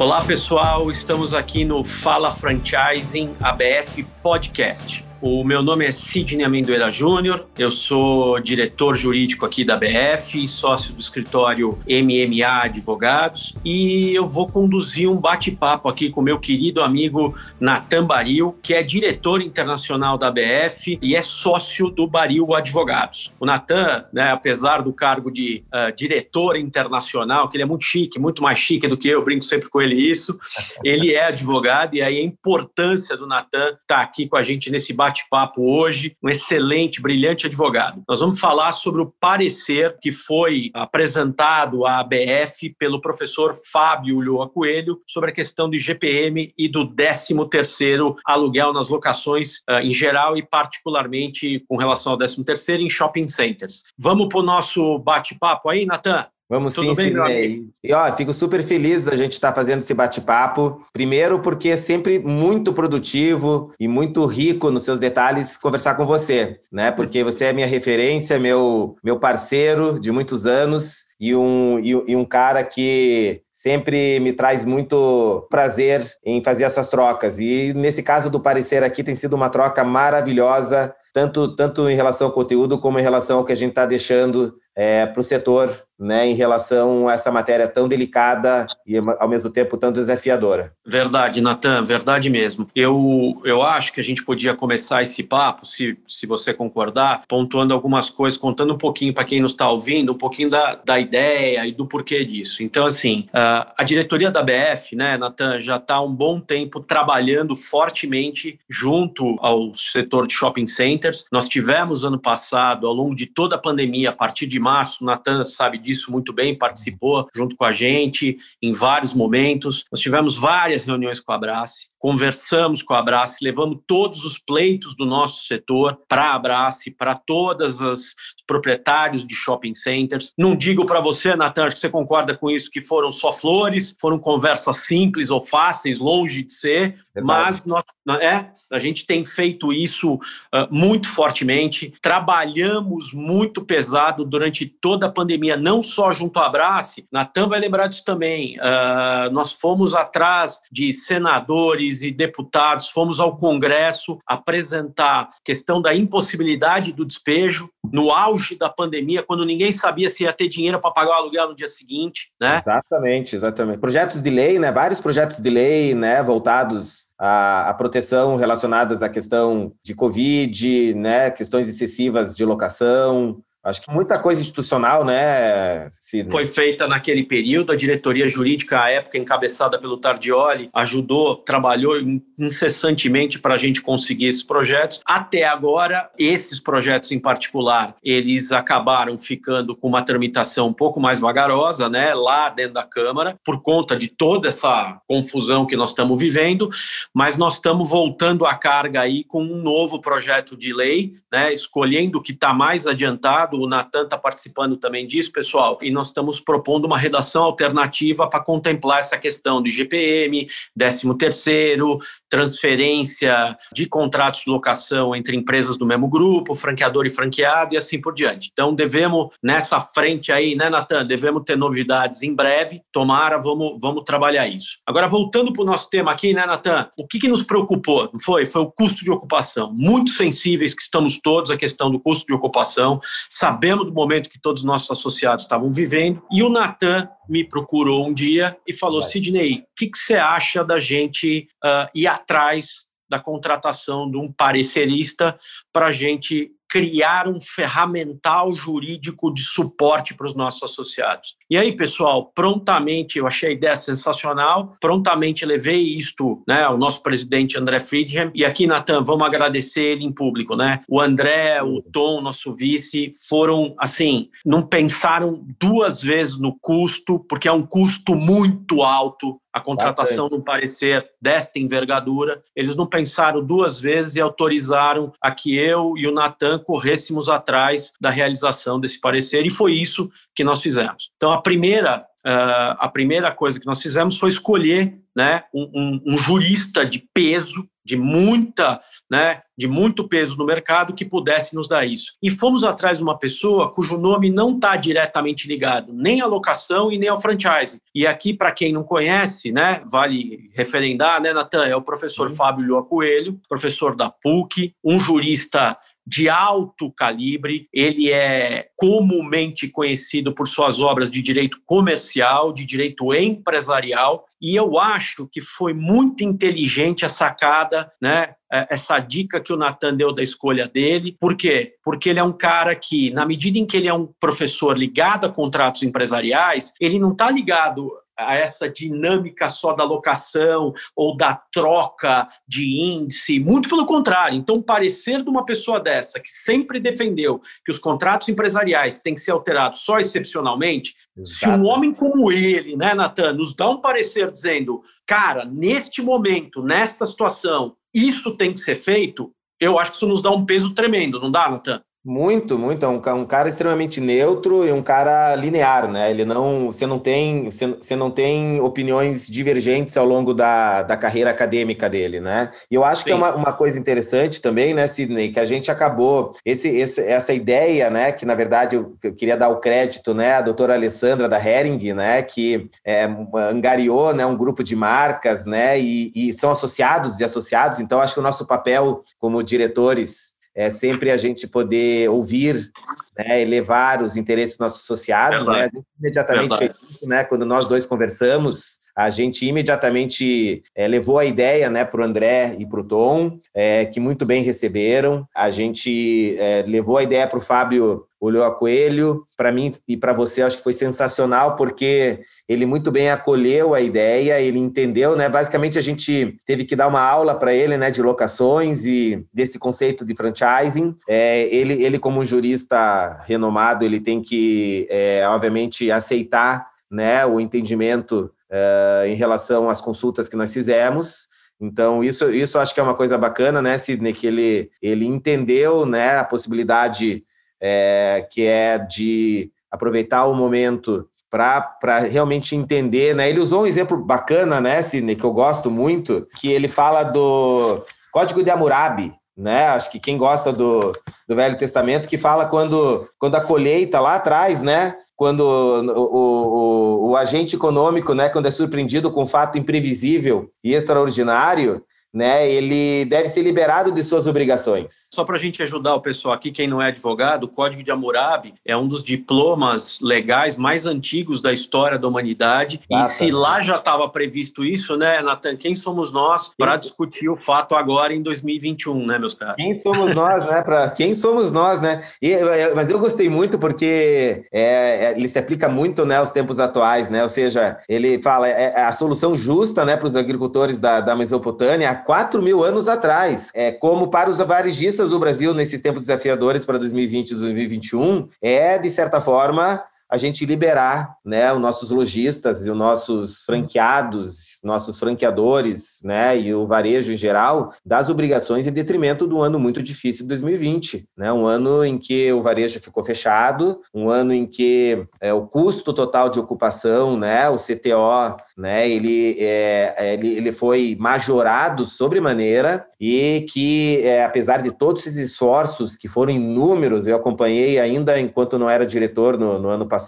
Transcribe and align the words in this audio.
Olá, 0.00 0.24
pessoal. 0.24 0.90
Estamos 0.90 1.34
aqui 1.34 1.62
no 1.62 1.84
Fala 1.84 2.30
Franchising 2.30 3.36
ABF 3.38 4.02
Podcast. 4.22 5.10
O 5.22 5.44
meu 5.44 5.62
nome 5.62 5.84
é 5.84 5.92
Sidney 5.92 6.46
Amendoeira 6.46 6.90
Júnior, 6.90 7.46
eu 7.58 7.70
sou 7.70 8.40
diretor 8.40 8.96
jurídico 8.96 9.44
aqui 9.44 9.62
da 9.66 9.76
BF, 9.76 10.48
sócio 10.48 10.94
do 10.94 11.00
escritório 11.00 11.78
MMA 11.86 12.62
Advogados 12.62 13.54
e 13.62 14.14
eu 14.14 14.26
vou 14.26 14.48
conduzir 14.48 15.10
um 15.10 15.16
bate-papo 15.16 15.90
aqui 15.90 16.08
com 16.08 16.22
meu 16.22 16.38
querido 16.38 16.80
amigo 16.80 17.34
Natan 17.60 18.06
Baril, 18.06 18.56
que 18.62 18.72
é 18.72 18.82
diretor 18.82 19.42
internacional 19.42 20.16
da 20.16 20.30
BF 20.30 20.98
e 21.02 21.14
é 21.14 21.20
sócio 21.20 21.90
do 21.90 22.06
Baril 22.06 22.54
Advogados. 22.54 23.30
O 23.38 23.44
Natan, 23.44 24.06
né, 24.14 24.30
apesar 24.30 24.80
do 24.80 24.90
cargo 24.90 25.30
de 25.30 25.62
uh, 25.66 25.94
diretor 25.94 26.56
internacional, 26.56 27.46
que 27.50 27.58
ele 27.58 27.64
é 27.64 27.66
muito 27.66 27.84
chique, 27.84 28.18
muito 28.18 28.42
mais 28.42 28.58
chique 28.58 28.88
do 28.88 28.96
que 28.96 29.08
eu, 29.08 29.22
brinco 29.22 29.44
sempre 29.44 29.68
com 29.68 29.82
ele 29.82 29.96
isso, 29.96 30.40
ele 30.82 31.12
é 31.12 31.26
advogado 31.26 31.94
e 31.94 32.00
aí 32.00 32.18
a 32.18 32.24
importância 32.24 33.18
do 33.18 33.26
Natan 33.26 33.68
estar 33.68 33.82
tá 33.86 34.00
aqui 34.10 34.28
com 34.28 34.36
a 34.36 34.42
gente 34.42 34.70
nesse 34.70 34.92
bate 34.92 35.20
bate-papo 35.20 35.62
hoje, 35.62 36.16
um 36.22 36.28
excelente, 36.28 37.00
brilhante 37.00 37.46
advogado. 37.46 38.02
Nós 38.08 38.20
vamos 38.20 38.38
falar 38.38 38.72
sobre 38.72 39.00
o 39.02 39.12
parecer 39.20 39.96
que 40.00 40.10
foi 40.10 40.70
apresentado 40.74 41.86
à 41.86 42.00
ABF 42.00 42.74
pelo 42.78 43.00
professor 43.00 43.56
Fábio 43.72 44.20
Lhoa 44.20 44.48
Coelho 44.48 45.00
sobre 45.06 45.30
a 45.30 45.34
questão 45.34 45.68
do 45.68 45.76
IGPM 45.76 46.52
e 46.58 46.68
do 46.68 46.86
13º 46.86 48.16
aluguel 48.26 48.72
nas 48.72 48.88
locações 48.88 49.58
uh, 49.68 49.80
em 49.82 49.92
geral 49.92 50.36
e 50.36 50.42
particularmente 50.42 51.64
com 51.68 51.76
relação 51.76 52.12
ao 52.12 52.18
13º 52.18 52.80
em 52.80 52.90
shopping 52.90 53.28
centers. 53.28 53.84
Vamos 53.96 54.28
para 54.28 54.40
o 54.40 54.42
nosso 54.42 54.98
bate-papo 54.98 55.68
aí, 55.68 55.86
Natan? 55.86 56.26
Vamos 56.50 56.74
Tudo 56.74 56.96
sim, 56.96 57.04
Sidney. 57.04 57.68
E 57.82 57.94
ó, 57.94 58.10
fico 58.16 58.34
super 58.34 58.60
feliz 58.64 59.04
da 59.04 59.14
gente 59.14 59.34
estar 59.34 59.50
tá 59.50 59.54
fazendo 59.54 59.78
esse 59.78 59.94
bate-papo. 59.94 60.82
Primeiro, 60.92 61.38
porque 61.38 61.68
é 61.68 61.76
sempre 61.76 62.18
muito 62.18 62.72
produtivo 62.72 63.72
e 63.78 63.86
muito 63.86 64.26
rico 64.26 64.68
nos 64.68 64.82
seus 64.82 64.98
detalhes 64.98 65.56
conversar 65.56 65.94
com 65.94 66.04
você, 66.04 66.58
né? 66.72 66.90
Porque 66.90 67.22
você 67.22 67.44
é 67.44 67.52
minha 67.52 67.68
referência, 67.68 68.36
meu, 68.36 68.96
meu 69.04 69.20
parceiro 69.20 70.00
de 70.00 70.10
muitos 70.10 70.44
anos 70.44 71.04
e 71.20 71.36
um, 71.36 71.78
e, 71.78 71.90
e 71.90 72.16
um 72.16 72.24
cara 72.24 72.64
que 72.64 73.42
sempre 73.52 74.18
me 74.18 74.32
traz 74.32 74.64
muito 74.64 75.46
prazer 75.48 76.04
em 76.24 76.42
fazer 76.42 76.64
essas 76.64 76.88
trocas. 76.88 77.38
E 77.38 77.72
nesse 77.74 78.02
caso 78.02 78.28
do 78.28 78.40
parecer 78.40 78.82
aqui 78.82 79.04
tem 79.04 79.14
sido 79.14 79.34
uma 79.34 79.50
troca 79.50 79.84
maravilhosa, 79.84 80.92
tanto, 81.14 81.54
tanto 81.54 81.88
em 81.88 81.94
relação 81.94 82.26
ao 82.26 82.32
conteúdo 82.32 82.76
como 82.80 82.98
em 82.98 83.02
relação 83.02 83.38
ao 83.38 83.44
que 83.44 83.52
a 83.52 83.56
gente 83.56 83.70
está 83.70 83.86
deixando 83.86 84.56
é, 84.74 85.06
para 85.06 85.20
o 85.20 85.24
setor 85.24 85.76
né, 86.00 86.26
em 86.26 86.34
relação 86.34 87.08
a 87.08 87.12
essa 87.12 87.30
matéria 87.30 87.68
tão 87.68 87.86
delicada 87.86 88.66
e, 88.86 88.96
ao 88.96 89.28
mesmo 89.28 89.50
tempo, 89.50 89.76
tão 89.76 89.92
desafiadora. 89.92 90.72
Verdade, 90.86 91.40
Natan, 91.40 91.82
verdade 91.82 92.30
mesmo. 92.30 92.68
Eu, 92.74 93.40
eu 93.44 93.62
acho 93.62 93.92
que 93.92 94.00
a 94.00 94.04
gente 94.04 94.24
podia 94.24 94.54
começar 94.54 95.02
esse 95.02 95.22
papo, 95.22 95.66
se, 95.66 95.98
se 96.08 96.26
você 96.26 96.54
concordar, 96.54 97.22
pontuando 97.28 97.74
algumas 97.74 98.08
coisas, 98.08 98.38
contando 98.38 98.74
um 98.74 98.78
pouquinho 98.78 99.12
para 99.12 99.24
quem 99.24 99.40
nos 99.40 99.52
está 99.52 99.68
ouvindo, 99.68 100.12
um 100.12 100.18
pouquinho 100.18 100.48
da, 100.48 100.74
da 100.74 100.98
ideia 100.98 101.66
e 101.66 101.72
do 101.72 101.86
porquê 101.86 102.24
disso. 102.24 102.62
Então, 102.62 102.86
assim, 102.86 103.28
a 103.32 103.84
diretoria 103.84 104.30
da 104.30 104.42
BF, 104.42 104.96
né, 104.96 105.18
Natan, 105.18 105.60
já 105.60 105.76
está 105.76 105.96
há 105.96 106.02
um 106.02 106.14
bom 106.14 106.40
tempo 106.40 106.80
trabalhando 106.80 107.54
fortemente 107.54 108.58
junto 108.68 109.36
ao 109.40 109.74
setor 109.74 110.26
de 110.26 110.32
shopping 110.32 110.66
centers. 110.66 111.26
Nós 111.30 111.48
tivemos 111.48 112.04
ano 112.04 112.18
passado, 112.18 112.86
ao 112.86 112.94
longo 112.94 113.14
de 113.14 113.26
toda 113.26 113.56
a 113.56 113.58
pandemia, 113.58 114.10
a 114.10 114.12
partir 114.12 114.46
de 114.46 114.58
março, 114.58 115.04
Natan 115.04 115.44
sabe 115.44 115.78
disso, 115.78 115.89
disso 115.90 116.12
muito 116.12 116.32
bem, 116.32 116.56
participou 116.56 117.26
junto 117.34 117.56
com 117.56 117.64
a 117.64 117.72
gente 117.72 118.38
em 118.62 118.72
vários 118.72 119.12
momentos. 119.12 119.84
Nós 119.90 120.00
tivemos 120.00 120.36
várias 120.36 120.84
reuniões 120.84 121.20
com 121.20 121.32
a 121.32 121.34
Abrace, 121.34 121.88
conversamos 121.98 122.82
com 122.82 122.94
a 122.94 123.00
Abrace, 123.00 123.44
levamos 123.44 123.78
todos 123.86 124.24
os 124.24 124.38
pleitos 124.38 124.94
do 124.96 125.04
nosso 125.04 125.44
setor 125.46 126.00
para 126.08 126.30
a 126.30 126.34
Abrace, 126.34 126.90
para 126.90 127.14
todas 127.14 127.82
as 127.82 128.14
proprietários 128.50 129.24
de 129.24 129.32
shopping 129.32 129.74
centers. 129.74 130.32
Não 130.36 130.56
digo 130.56 130.84
para 130.84 130.98
você, 130.98 131.36
Natan, 131.36 131.66
acho 131.66 131.76
que 131.76 131.80
você 131.80 131.88
concorda 131.88 132.36
com 132.36 132.50
isso, 132.50 132.68
que 132.68 132.80
foram 132.80 133.12
só 133.12 133.32
flores, 133.32 133.94
foram 134.00 134.18
conversas 134.18 134.78
simples 134.78 135.30
ou 135.30 135.40
fáceis, 135.40 136.00
longe 136.00 136.42
de 136.42 136.52
ser, 136.52 136.96
mas 137.22 137.64
nós, 137.64 137.84
é, 138.20 138.50
a 138.72 138.78
gente 138.80 139.06
tem 139.06 139.24
feito 139.24 139.72
isso 139.72 140.14
uh, 140.14 140.66
muito 140.68 141.08
fortemente, 141.08 141.94
trabalhamos 142.02 143.12
muito 143.12 143.64
pesado 143.64 144.24
durante 144.24 144.66
toda 144.66 145.06
a 145.06 145.12
pandemia, 145.12 145.56
não 145.56 145.80
só 145.80 146.10
junto 146.10 146.40
à 146.40 146.46
Abrace, 146.46 147.06
Natan 147.12 147.46
vai 147.46 147.60
lembrar 147.60 147.86
disso 147.86 148.04
também, 148.04 148.56
uh, 148.58 149.30
nós 149.30 149.52
fomos 149.52 149.94
atrás 149.94 150.58
de 150.72 150.92
senadores 150.92 152.02
e 152.02 152.10
deputados, 152.10 152.88
fomos 152.88 153.20
ao 153.20 153.36
Congresso 153.36 154.18
apresentar 154.26 155.28
questão 155.44 155.80
da 155.80 155.94
impossibilidade 155.94 156.92
do 156.92 157.04
despejo, 157.04 157.70
no 157.92 158.10
auge 158.10 158.56
da 158.56 158.68
pandemia, 158.68 159.22
quando 159.22 159.44
ninguém 159.44 159.72
sabia 159.72 160.08
se 160.08 160.22
ia 160.22 160.32
ter 160.32 160.48
dinheiro 160.48 160.80
para 160.80 160.90
pagar 160.90 161.10
o 161.10 161.14
aluguel 161.14 161.48
no 161.48 161.54
dia 161.54 161.68
seguinte, 161.68 162.32
né? 162.40 162.58
Exatamente, 162.58 163.36
exatamente. 163.36 163.78
Projetos 163.78 164.22
de 164.22 164.30
lei, 164.30 164.58
né? 164.58 164.70
Vários 164.70 165.00
projetos 165.00 165.38
de 165.38 165.50
lei, 165.50 165.94
né? 165.94 166.22
Voltados 166.22 167.12
à, 167.18 167.70
à 167.70 167.74
proteção 167.74 168.36
relacionadas 168.36 169.02
à 169.02 169.08
questão 169.08 169.72
de 169.82 169.94
Covid, 169.94 170.94
né? 170.94 171.30
Questões 171.30 171.68
excessivas 171.68 172.34
de 172.34 172.44
locação, 172.44 173.42
Acho 173.62 173.82
que 173.82 173.92
muita 173.92 174.18
coisa 174.18 174.40
institucional, 174.40 175.04
né, 175.04 175.86
Sidney? 175.90 176.30
Foi 176.30 176.46
feita 176.46 176.88
naquele 176.88 177.22
período, 177.22 177.72
a 177.72 177.76
diretoria 177.76 178.26
jurídica, 178.26 178.80
à 178.80 178.88
época 178.88 179.18
encabeçada 179.18 179.78
pelo 179.78 179.98
Tardioli, 179.98 180.70
ajudou, 180.72 181.36
trabalhou 181.36 181.94
incessantemente 182.38 183.38
para 183.38 183.54
a 183.54 183.58
gente 183.58 183.82
conseguir 183.82 184.26
esses 184.26 184.42
projetos. 184.42 185.02
Até 185.04 185.44
agora, 185.44 186.10
esses 186.18 186.58
projetos 186.58 187.12
em 187.12 187.18
particular, 187.18 187.94
eles 188.02 188.50
acabaram 188.50 189.18
ficando 189.18 189.76
com 189.76 189.88
uma 189.88 190.02
tramitação 190.02 190.68
um 190.68 190.72
pouco 190.72 190.98
mais 190.98 191.20
vagarosa, 191.20 191.86
né, 191.86 192.14
lá 192.14 192.48
dentro 192.48 192.74
da 192.74 192.82
Câmara, 192.82 193.38
por 193.44 193.60
conta 193.62 193.94
de 193.94 194.08
toda 194.08 194.48
essa 194.48 194.98
confusão 195.06 195.66
que 195.66 195.76
nós 195.76 195.90
estamos 195.90 196.18
vivendo, 196.18 196.70
mas 197.14 197.36
nós 197.36 197.54
estamos 197.54 197.90
voltando 197.90 198.46
à 198.46 198.54
carga 198.54 199.02
aí 199.02 199.22
com 199.22 199.42
um 199.42 199.56
novo 199.56 200.00
projeto 200.00 200.56
de 200.56 200.72
lei, 200.72 201.12
né, 201.30 201.52
escolhendo 201.52 202.18
o 202.18 202.22
que 202.22 202.32
está 202.32 202.54
mais 202.54 202.86
adiantado 202.86 203.49
o 203.56 203.68
Natan 203.68 204.04
está 204.04 204.18
participando 204.18 204.76
também 204.76 205.06
disso, 205.06 205.32
pessoal, 205.32 205.78
e 205.82 205.90
nós 205.90 206.08
estamos 206.08 206.40
propondo 206.40 206.84
uma 206.84 206.98
redação 206.98 207.44
alternativa 207.44 208.28
para 208.28 208.40
contemplar 208.40 208.98
essa 208.98 209.18
questão 209.18 209.62
do 209.62 209.68
IGPM, 209.68 210.46
13 210.78 211.16
terceiro, 211.18 211.98
transferência 212.28 213.56
de 213.72 213.86
contratos 213.86 214.42
de 214.44 214.50
locação 214.50 215.14
entre 215.14 215.36
empresas 215.36 215.76
do 215.76 215.86
mesmo 215.86 216.08
grupo, 216.08 216.54
franqueador 216.54 217.06
e 217.06 217.10
franqueado 217.10 217.74
e 217.74 217.76
assim 217.76 218.00
por 218.00 218.14
diante. 218.14 218.50
Então, 218.52 218.74
devemos, 218.74 219.28
nessa 219.42 219.80
frente 219.80 220.32
aí, 220.32 220.54
né, 220.54 220.68
Natan, 220.68 221.04
devemos 221.04 221.42
ter 221.44 221.56
novidades 221.56 222.22
em 222.22 222.34
breve, 222.34 222.80
tomara, 222.92 223.38
vamos, 223.38 223.76
vamos 223.80 224.04
trabalhar 224.04 224.46
isso. 224.48 224.78
Agora, 224.86 225.08
voltando 225.08 225.52
para 225.52 225.62
o 225.62 225.66
nosso 225.66 225.88
tema 225.90 226.12
aqui, 226.12 226.32
né, 226.32 226.46
Natan, 226.46 226.88
o 226.96 227.06
que, 227.06 227.18
que 227.18 227.28
nos 227.28 227.42
preocupou? 227.42 228.10
Não 228.12 228.20
foi? 228.20 228.46
Foi 228.46 228.62
o 228.62 228.70
custo 228.70 229.04
de 229.04 229.10
ocupação. 229.10 229.72
Muito 229.72 230.10
sensíveis 230.10 230.74
que 230.74 230.82
estamos 230.82 231.20
todos 231.20 231.50
à 231.50 231.56
questão 231.56 231.90
do 231.90 232.00
custo 232.00 232.26
de 232.26 232.32
ocupação, 232.32 233.00
sabemos 233.40 233.86
do 233.86 233.92
momento 233.92 234.28
que 234.28 234.38
todos 234.38 234.60
os 234.60 234.66
nossos 234.66 234.90
associados 234.90 235.46
estavam 235.46 235.72
vivendo. 235.72 236.22
E 236.30 236.42
o 236.42 236.50
Natan 236.50 237.08
me 237.26 237.42
procurou 237.42 238.06
um 238.06 238.12
dia 238.12 238.54
e 238.66 238.72
falou. 238.72 239.00
Sidney, 239.00 239.60
o 239.60 239.64
que, 239.74 239.86
que 239.86 239.96
você 239.96 240.16
acha 240.16 240.62
da 240.62 240.78
gente 240.78 241.48
uh, 241.64 241.88
ir 241.94 242.06
atrás 242.06 242.86
da 243.08 243.18
contratação 243.18 244.10
de 244.10 244.18
um 244.18 244.30
parecerista 244.30 245.34
para 245.72 245.86
a 245.86 245.92
gente 245.92 246.50
criar 246.70 247.26
um 247.26 247.40
ferramental 247.40 248.54
jurídico 248.54 249.34
de 249.34 249.42
suporte 249.42 250.14
para 250.14 250.26
os 250.26 250.34
nossos 250.36 250.62
associados. 250.62 251.36
E 251.50 251.58
aí, 251.58 251.72
pessoal, 251.72 252.30
prontamente, 252.32 253.18
eu 253.18 253.26
achei 253.26 253.50
a 253.50 253.52
ideia 253.52 253.76
sensacional, 253.76 254.74
prontamente 254.80 255.44
levei 255.44 255.82
isto 255.82 256.42
né, 256.46 256.62
ao 256.62 256.78
nosso 256.78 257.02
presidente 257.02 257.58
André 257.58 257.80
Friedman, 257.80 258.30
e 258.34 258.44
aqui, 258.44 258.66
Natan, 258.66 259.02
vamos 259.02 259.26
agradecer 259.26 259.82
ele 259.82 260.04
em 260.04 260.12
público, 260.12 260.54
né? 260.54 260.80
O 260.88 261.00
André, 261.00 261.60
o 261.62 261.82
Tom, 261.82 262.20
nosso 262.20 262.54
vice, 262.54 263.10
foram, 263.28 263.74
assim, 263.78 264.28
não 264.46 264.62
pensaram 264.62 265.44
duas 265.58 266.00
vezes 266.00 266.38
no 266.38 266.56
custo, 266.60 267.18
porque 267.28 267.48
é 267.48 267.52
um 267.52 267.66
custo 267.66 268.14
muito 268.14 268.82
alto 268.82 269.39
a 269.52 269.60
contratação 269.60 270.24
Bastante. 270.24 270.40
um 270.40 270.44
parecer 270.44 271.10
desta 271.20 271.58
envergadura. 271.58 272.42
Eles 272.54 272.76
não 272.76 272.86
pensaram 272.86 273.44
duas 273.44 273.78
vezes 273.78 274.16
e 274.16 274.20
autorizaram 274.20 275.12
a 275.20 275.30
que 275.30 275.56
eu 275.56 275.94
e 275.96 276.06
o 276.06 276.12
Natan 276.12 276.58
corrêssemos 276.58 277.28
atrás 277.28 277.92
da 278.00 278.10
realização 278.10 278.80
desse 278.80 279.00
parecer, 279.00 279.44
e 279.46 279.50
foi 279.50 279.72
isso 279.74 280.10
que 280.34 280.44
nós 280.44 280.62
fizemos. 280.62 281.10
Então, 281.16 281.32
a 281.32 281.42
primeira, 281.42 282.06
uh, 282.24 282.76
a 282.78 282.88
primeira 282.88 283.30
coisa 283.32 283.58
que 283.58 283.66
nós 283.66 283.80
fizemos 283.80 284.18
foi 284.18 284.28
escolher 284.28 284.98
né, 285.16 285.44
um, 285.52 285.70
um, 285.74 286.14
um 286.14 286.18
jurista 286.18 286.84
de 286.86 287.06
peso 287.12 287.68
de 287.84 287.96
muita, 287.96 288.80
né, 289.10 289.42
de 289.56 289.66
muito 289.66 290.08
peso 290.08 290.36
no 290.36 290.46
mercado 290.46 290.94
que 290.94 291.04
pudesse 291.04 291.54
nos 291.54 291.68
dar 291.68 291.86
isso. 291.86 292.14
E 292.22 292.30
fomos 292.30 292.64
atrás 292.64 292.98
de 292.98 293.04
uma 293.04 293.18
pessoa 293.18 293.72
cujo 293.72 293.98
nome 293.98 294.30
não 294.30 294.54
está 294.54 294.76
diretamente 294.76 295.46
ligado 295.46 295.92
nem 295.92 296.20
à 296.20 296.26
locação 296.26 296.90
e 296.90 296.98
nem 296.98 297.08
ao 297.08 297.20
franchising. 297.20 297.78
E 297.94 298.06
aqui, 298.06 298.32
para 298.32 298.52
quem 298.52 298.72
não 298.72 298.82
conhece, 298.82 299.52
né, 299.52 299.82
vale 299.86 300.50
referendar, 300.54 301.20
né, 301.20 301.32
Natan, 301.32 301.66
é 301.66 301.76
o 301.76 301.82
professor 301.82 302.30
Fábio 302.34 302.66
Lua 302.66 302.84
Coelho, 302.84 303.40
professor 303.48 303.94
da 303.96 304.10
PUC, 304.10 304.74
um 304.84 304.98
jurista 304.98 305.76
de 306.06 306.28
alto 306.28 306.90
calibre. 306.90 307.68
Ele 307.72 308.10
é 308.10 308.68
comumente 308.76 309.68
conhecido 309.68 310.34
por 310.34 310.48
suas 310.48 310.80
obras 310.80 311.10
de 311.10 311.22
direito 311.22 311.60
comercial, 311.64 312.52
de 312.52 312.64
direito 312.64 313.14
empresarial, 313.14 314.24
e 314.40 314.56
eu 314.56 314.78
acho 314.78 315.28
que 315.30 315.40
foi 315.40 315.74
muito 315.74 316.24
inteligente 316.24 317.04
a 317.04 317.08
sacada, 317.08 317.92
né? 318.00 318.34
É, 318.52 318.66
essa 318.70 318.98
dica 318.98 319.40
que 319.40 319.52
o 319.52 319.56
Natan 319.56 319.94
deu 319.94 320.12
da 320.12 320.22
escolha 320.22 320.66
dele. 320.66 321.16
Por 321.20 321.36
quê? 321.36 321.74
Porque 321.84 322.10
ele 322.10 322.18
é 322.18 322.24
um 322.24 322.32
cara 322.32 322.74
que, 322.74 323.10
na 323.10 323.24
medida 323.24 323.58
em 323.58 323.66
que 323.66 323.76
ele 323.76 323.86
é 323.86 323.94
um 323.94 324.08
professor 324.18 324.76
ligado 324.76 325.26
a 325.26 325.32
contratos 325.32 325.84
empresariais, 325.84 326.72
ele 326.80 326.98
não 326.98 327.12
está 327.12 327.30
ligado 327.30 327.92
a 328.26 328.34
essa 328.34 328.68
dinâmica 328.68 329.48
só 329.48 329.72
da 329.72 329.84
locação 329.84 330.72
ou 330.94 331.16
da 331.16 331.34
troca 331.34 332.28
de 332.46 332.80
índice, 332.80 333.40
muito 333.40 333.68
pelo 333.68 333.86
contrário. 333.86 334.36
Então, 334.36 334.56
o 334.56 334.62
parecer 334.62 335.22
de 335.22 335.30
uma 335.30 335.44
pessoa 335.44 335.80
dessa, 335.80 336.20
que 336.20 336.30
sempre 336.30 336.78
defendeu 336.78 337.40
que 337.64 337.72
os 337.72 337.78
contratos 337.78 338.28
empresariais 338.28 339.00
têm 339.00 339.14
que 339.14 339.20
ser 339.20 339.32
alterados 339.32 339.80
só 339.80 339.98
excepcionalmente, 339.98 340.94
Exato. 341.16 341.38
se 341.38 341.48
um 341.48 341.66
homem 341.66 341.92
como 341.92 342.30
ele, 342.30 342.76
né, 342.76 342.94
Natan, 342.94 343.32
nos 343.32 343.54
dá 343.54 343.68
um 343.68 343.80
parecer 343.80 344.30
dizendo, 344.30 344.82
cara, 345.06 345.44
neste 345.44 346.02
momento, 346.02 346.62
nesta 346.62 347.04
situação, 347.06 347.76
isso 347.92 348.36
tem 348.36 348.52
que 348.52 348.60
ser 348.60 348.76
feito, 348.76 349.32
eu 349.60 349.78
acho 349.78 349.90
que 349.90 349.96
isso 349.96 350.06
nos 350.06 350.22
dá 350.22 350.30
um 350.30 350.46
peso 350.46 350.74
tremendo, 350.74 351.20
não 351.20 351.30
dá, 351.30 351.48
Natan? 351.48 351.82
Muito, 352.02 352.58
muito. 352.58 352.86
É 352.86 352.88
um, 352.88 353.20
um, 353.20 353.26
cara 353.26 353.46
extremamente 353.46 354.00
neutro 354.00 354.66
e 354.66 354.72
um 354.72 354.82
cara 354.82 355.34
linear, 355.34 355.86
né? 355.86 356.10
Ele 356.10 356.24
não, 356.24 356.72
você 356.72 356.86
não 356.86 356.98
tem, 356.98 357.50
você, 357.50 357.66
você 357.66 357.94
não 357.94 358.10
tem 358.10 358.58
opiniões 358.58 359.26
divergentes 359.26 359.98
ao 359.98 360.06
longo 360.06 360.32
da, 360.32 360.82
da 360.82 360.96
carreira 360.96 361.30
acadêmica 361.30 361.90
dele, 361.90 362.18
né? 362.18 362.52
E 362.70 362.74
eu 362.74 362.84
acho 362.84 363.02
Sim. 363.02 363.04
que 363.04 363.12
é 363.12 363.14
uma, 363.14 363.34
uma 363.34 363.52
coisa 363.52 363.78
interessante 363.78 364.40
também, 364.40 364.72
né, 364.72 364.86
Sidney, 364.86 365.30
que 365.30 365.38
a 365.38 365.44
gente 365.44 365.70
acabou 365.70 366.34
esse, 366.42 366.68
esse, 366.68 367.02
essa 367.02 367.34
ideia, 367.34 367.90
né? 367.90 368.12
Que 368.12 368.24
na 368.24 368.34
verdade 368.34 368.76
eu, 368.76 368.96
eu 369.02 369.14
queria 369.14 369.36
dar 369.36 369.50
o 369.50 369.60
crédito, 369.60 370.14
né, 370.14 370.36
a 370.36 370.40
doutora 370.40 370.72
Alessandra 370.72 371.28
da 371.28 371.38
Hering, 371.38 371.92
né? 371.92 372.22
Que 372.22 372.70
é, 372.82 373.04
angariou, 373.50 374.14
né, 374.14 374.24
um 374.24 374.38
grupo 374.38 374.64
de 374.64 374.74
marcas, 374.74 375.44
né? 375.44 375.78
E, 375.78 376.10
e 376.16 376.32
são 376.32 376.50
associados 376.50 377.20
e 377.20 377.24
associados. 377.24 377.78
Então 377.78 378.00
acho 378.00 378.14
que 378.14 378.20
o 378.20 378.22
nosso 378.22 378.46
papel 378.46 379.04
como 379.18 379.42
diretores 379.42 380.39
é 380.60 380.68
sempre 380.68 381.10
a 381.10 381.16
gente 381.16 381.48
poder 381.48 382.10
ouvir 382.10 382.70
né, 383.18 383.40
e 383.40 383.46
levar 383.46 384.02
os 384.02 384.14
interesses 384.14 384.56
dos 384.56 384.60
nossos 384.60 384.82
associados. 384.82 385.46
Né? 385.46 385.70
imediatamente 385.98 386.56
fez 386.58 386.72
isso, 386.90 387.06
né? 387.08 387.24
Quando 387.24 387.46
nós 387.46 387.66
dois 387.66 387.86
conversamos, 387.86 388.79
a 388.96 389.10
gente 389.10 389.46
imediatamente 389.46 390.62
é, 390.74 390.86
levou 390.86 391.18
a 391.18 391.24
ideia 391.24 391.70
né, 391.70 391.84
para 391.84 392.00
o 392.00 392.04
André 392.04 392.56
e 392.58 392.66
para 392.66 392.80
o 392.80 392.84
Tom, 392.84 393.38
é, 393.54 393.86
que 393.86 394.00
muito 394.00 394.24
bem 394.26 394.42
receberam. 394.42 395.26
A 395.34 395.50
gente 395.50 396.36
é, 396.38 396.64
levou 396.66 396.98
a 396.98 397.02
ideia 397.02 397.26
para 397.26 397.38
o 397.38 397.42
Fábio 397.42 398.06
olhou 398.20 398.44
a 398.44 398.54
Coelho. 398.54 399.24
Para 399.36 399.50
mim 399.50 399.74
e 399.88 399.96
para 399.96 400.12
você, 400.12 400.42
acho 400.42 400.58
que 400.58 400.62
foi 400.62 400.74
sensacional, 400.74 401.56
porque 401.56 402.20
ele 402.46 402.66
muito 402.66 402.92
bem 402.92 403.08
acolheu 403.08 403.74
a 403.74 403.80
ideia, 403.80 404.38
ele 404.38 404.58
entendeu, 404.58 405.16
né? 405.16 405.28
Basicamente, 405.28 405.78
a 405.78 405.82
gente 405.82 406.36
teve 406.46 406.64
que 406.66 406.76
dar 406.76 406.88
uma 406.88 407.00
aula 407.00 407.34
para 407.34 407.54
ele, 407.54 407.78
né, 407.78 407.90
de 407.90 408.02
locações 408.02 408.84
e 408.84 409.24
desse 409.32 409.58
conceito 409.58 410.04
de 410.04 410.14
franchising. 410.14 410.94
É, 411.08 411.48
ele, 411.50 411.82
ele, 411.82 411.98
como 411.98 412.20
um 412.20 412.24
jurista 412.24 413.22
renomado, 413.24 413.84
ele 413.84 413.98
tem 413.98 414.20
que, 414.20 414.86
é, 414.90 415.26
obviamente, 415.26 415.90
aceitar 415.90 416.68
né, 416.90 417.24
o 417.24 417.40
entendimento 417.40 418.30
é, 418.50 419.04
em 419.08 419.14
relação 419.14 419.70
às 419.70 419.80
consultas 419.80 420.28
que 420.28 420.36
nós 420.36 420.52
fizemos. 420.52 421.28
Então, 421.60 422.02
isso, 422.02 422.30
isso 422.30 422.58
acho 422.58 422.72
que 422.74 422.80
é 422.80 422.82
uma 422.82 422.94
coisa 422.94 423.18
bacana, 423.18 423.60
né, 423.60 423.76
Sidney, 423.76 424.12
que 424.12 424.26
ele, 424.26 424.70
ele 424.80 425.06
entendeu 425.06 425.84
né, 425.84 426.18
a 426.18 426.24
possibilidade 426.24 427.22
é, 427.60 428.26
que 428.30 428.46
é 428.46 428.78
de 428.78 429.52
aproveitar 429.70 430.24
o 430.24 430.34
momento 430.34 431.06
para 431.30 432.00
realmente 432.10 432.56
entender, 432.56 433.14
né? 433.14 433.30
Ele 433.30 433.38
usou 433.38 433.62
um 433.62 433.66
exemplo 433.66 433.96
bacana, 433.96 434.60
né, 434.60 434.82
Sidney, 434.82 435.14
que 435.14 435.22
eu 435.22 435.32
gosto 435.32 435.70
muito, 435.70 436.26
que 436.36 436.50
ele 436.50 436.68
fala 436.68 437.04
do 437.04 437.84
Código 438.10 438.42
de 438.42 438.50
Hammurabi, 438.50 439.12
né? 439.36 439.68
Acho 439.68 439.92
que 439.92 440.00
quem 440.00 440.18
gosta 440.18 440.52
do, 440.52 440.92
do 441.28 441.36
Velho 441.36 441.56
Testamento, 441.56 442.08
que 442.08 442.18
fala 442.18 442.46
quando, 442.46 443.08
quando 443.16 443.36
a 443.36 443.40
colheita 443.40 444.00
lá 444.00 444.16
atrás, 444.16 444.60
né? 444.60 444.96
Quando 445.20 445.40
o, 445.42 447.08
o, 447.08 447.10
o 447.10 447.14
agente 447.14 447.54
econômico, 447.54 448.14
né, 448.14 448.30
quando 448.30 448.46
é 448.46 448.50
surpreendido 448.50 449.10
com 449.10 449.24
um 449.24 449.26
fato 449.26 449.58
imprevisível 449.58 450.50
e 450.64 450.72
extraordinário, 450.72 451.84
né, 452.12 452.50
ele 452.50 453.04
deve 453.04 453.28
ser 453.28 453.42
liberado 453.42 453.92
de 453.92 454.02
suas 454.02 454.26
obrigações. 454.26 455.08
Só 455.14 455.24
para 455.24 455.36
a 455.36 455.38
gente 455.38 455.62
ajudar 455.62 455.94
o 455.94 456.00
pessoal 456.00 456.34
aqui, 456.34 456.50
quem 456.50 456.66
não 456.66 456.82
é 456.82 456.88
advogado, 456.88 457.44
o 457.44 457.48
Código 457.48 457.82
de 457.82 457.90
Hammurabi 457.90 458.54
é 458.66 458.76
um 458.76 458.86
dos 458.86 459.02
diplomas 459.02 460.00
legais 460.00 460.56
mais 460.56 460.86
antigos 460.86 461.40
da 461.40 461.52
história 461.52 461.98
da 461.98 462.08
humanidade. 462.08 462.80
E 462.90 463.04
se 463.04 463.30
lá 463.30 463.60
já 463.60 463.76
estava 463.76 464.08
previsto 464.08 464.64
isso, 464.64 464.96
né, 464.96 465.20
Natan, 465.22 465.56
quem 465.56 465.74
somos 465.74 466.12
nós 466.12 466.50
para 466.58 466.76
discutir 466.76 467.28
o 467.28 467.36
fato 467.36 467.74
agora 467.74 468.12
em 468.12 468.22
2021, 468.22 469.06
né, 469.06 469.18
meus 469.18 469.34
caros? 469.34 469.56
Quem 469.56 469.74
somos 469.74 470.14
nós, 470.14 470.44
né? 470.44 470.62
Para 470.62 470.90
quem 470.96 471.14
somos 471.14 471.52
nós, 471.52 471.80
né? 471.80 472.02
E, 472.20 472.34
mas 472.74 472.90
eu 472.90 472.98
gostei 472.98 473.28
muito 473.28 473.58
porque 473.58 474.44
é, 474.52 475.06
é, 475.10 475.14
ele 475.16 475.28
se 475.28 475.38
aplica 475.38 475.68
muito, 475.68 476.04
né, 476.04 476.16
aos 476.16 476.32
tempos 476.32 476.58
atuais, 476.58 477.08
né? 477.08 477.22
Ou 477.22 477.28
seja, 477.28 477.78
ele 477.88 478.20
fala 478.22 478.48
é, 478.48 478.72
é 478.74 478.84
a 478.84 478.92
solução 478.92 479.36
justa, 479.36 479.84
né, 479.84 479.96
para 479.96 480.06
os 480.06 480.16
agricultores 480.16 480.80
da, 480.80 481.00
da 481.00 481.14
Mesopotâmia 481.14 481.99
4 482.04 482.42
mil 482.42 482.64
anos 482.64 482.88
atrás. 482.88 483.50
É, 483.54 483.72
como 483.72 484.08
para 484.08 484.30
os 484.30 484.38
varejistas 484.38 485.10
do 485.10 485.18
Brasil 485.18 485.54
nesses 485.54 485.80
tempos 485.80 486.06
desafiadores 486.06 486.64
para 486.64 486.78
2020 486.78 487.30
e 487.30 487.34
2021, 487.34 488.28
é, 488.42 488.78
de 488.78 488.90
certa 488.90 489.20
forma, 489.20 489.82
a 490.10 490.16
gente 490.16 490.44
liberar 490.44 491.16
né, 491.24 491.52
os 491.52 491.60
nossos 491.60 491.90
lojistas 491.90 492.66
e 492.66 492.70
os 492.70 492.76
nossos 492.76 493.44
franqueados, 493.44 494.58
nossos 494.64 494.98
franqueadores 494.98 496.00
né, 496.02 496.38
e 496.38 496.52
o 496.52 496.66
varejo 496.66 497.12
em 497.12 497.16
geral 497.16 497.72
das 497.86 498.08
obrigações 498.08 498.66
em 498.66 498.72
detrimento 498.72 499.26
do 499.26 499.40
ano 499.40 499.58
muito 499.58 499.82
difícil 499.82 500.24
de 500.24 500.28
2020. 500.30 501.08
Né, 501.16 501.32
um 501.32 501.46
ano 501.46 501.84
em 501.84 501.96
que 501.96 502.32
o 502.32 502.42
varejo 502.42 502.80
ficou 502.80 503.04
fechado, 503.04 503.80
um 503.94 504.10
ano 504.10 504.34
em 504.34 504.46
que 504.46 505.06
é, 505.20 505.32
o 505.32 505.46
custo 505.46 505.92
total 505.92 506.28
de 506.28 506.40
ocupação, 506.40 507.16
né, 507.16 507.48
o 507.48 507.56
CTO, 507.56 508.36
né, 508.58 508.90
ele, 508.90 509.36
é, 509.38 510.14
ele, 510.14 510.36
ele 510.36 510.52
foi 510.52 510.96
majorado 510.98 511.84
sobremaneira 511.84 512.84
e 513.00 513.46
que, 513.52 514.02
é, 514.02 514.24
apesar 514.24 514.60
de 514.60 514.72
todos 514.72 515.06
esses 515.06 515.30
esforços 515.30 515.96
que 515.96 516.08
foram 516.08 516.32
inúmeros, 516.32 517.06
eu 517.06 517.16
acompanhei 517.16 517.78
ainda 517.78 518.18
enquanto 518.18 518.58
não 518.58 518.68
era 518.68 518.84
diretor 518.84 519.38
no, 519.38 519.58
no 519.58 519.68
ano 519.68 519.86
passado 519.86 519.99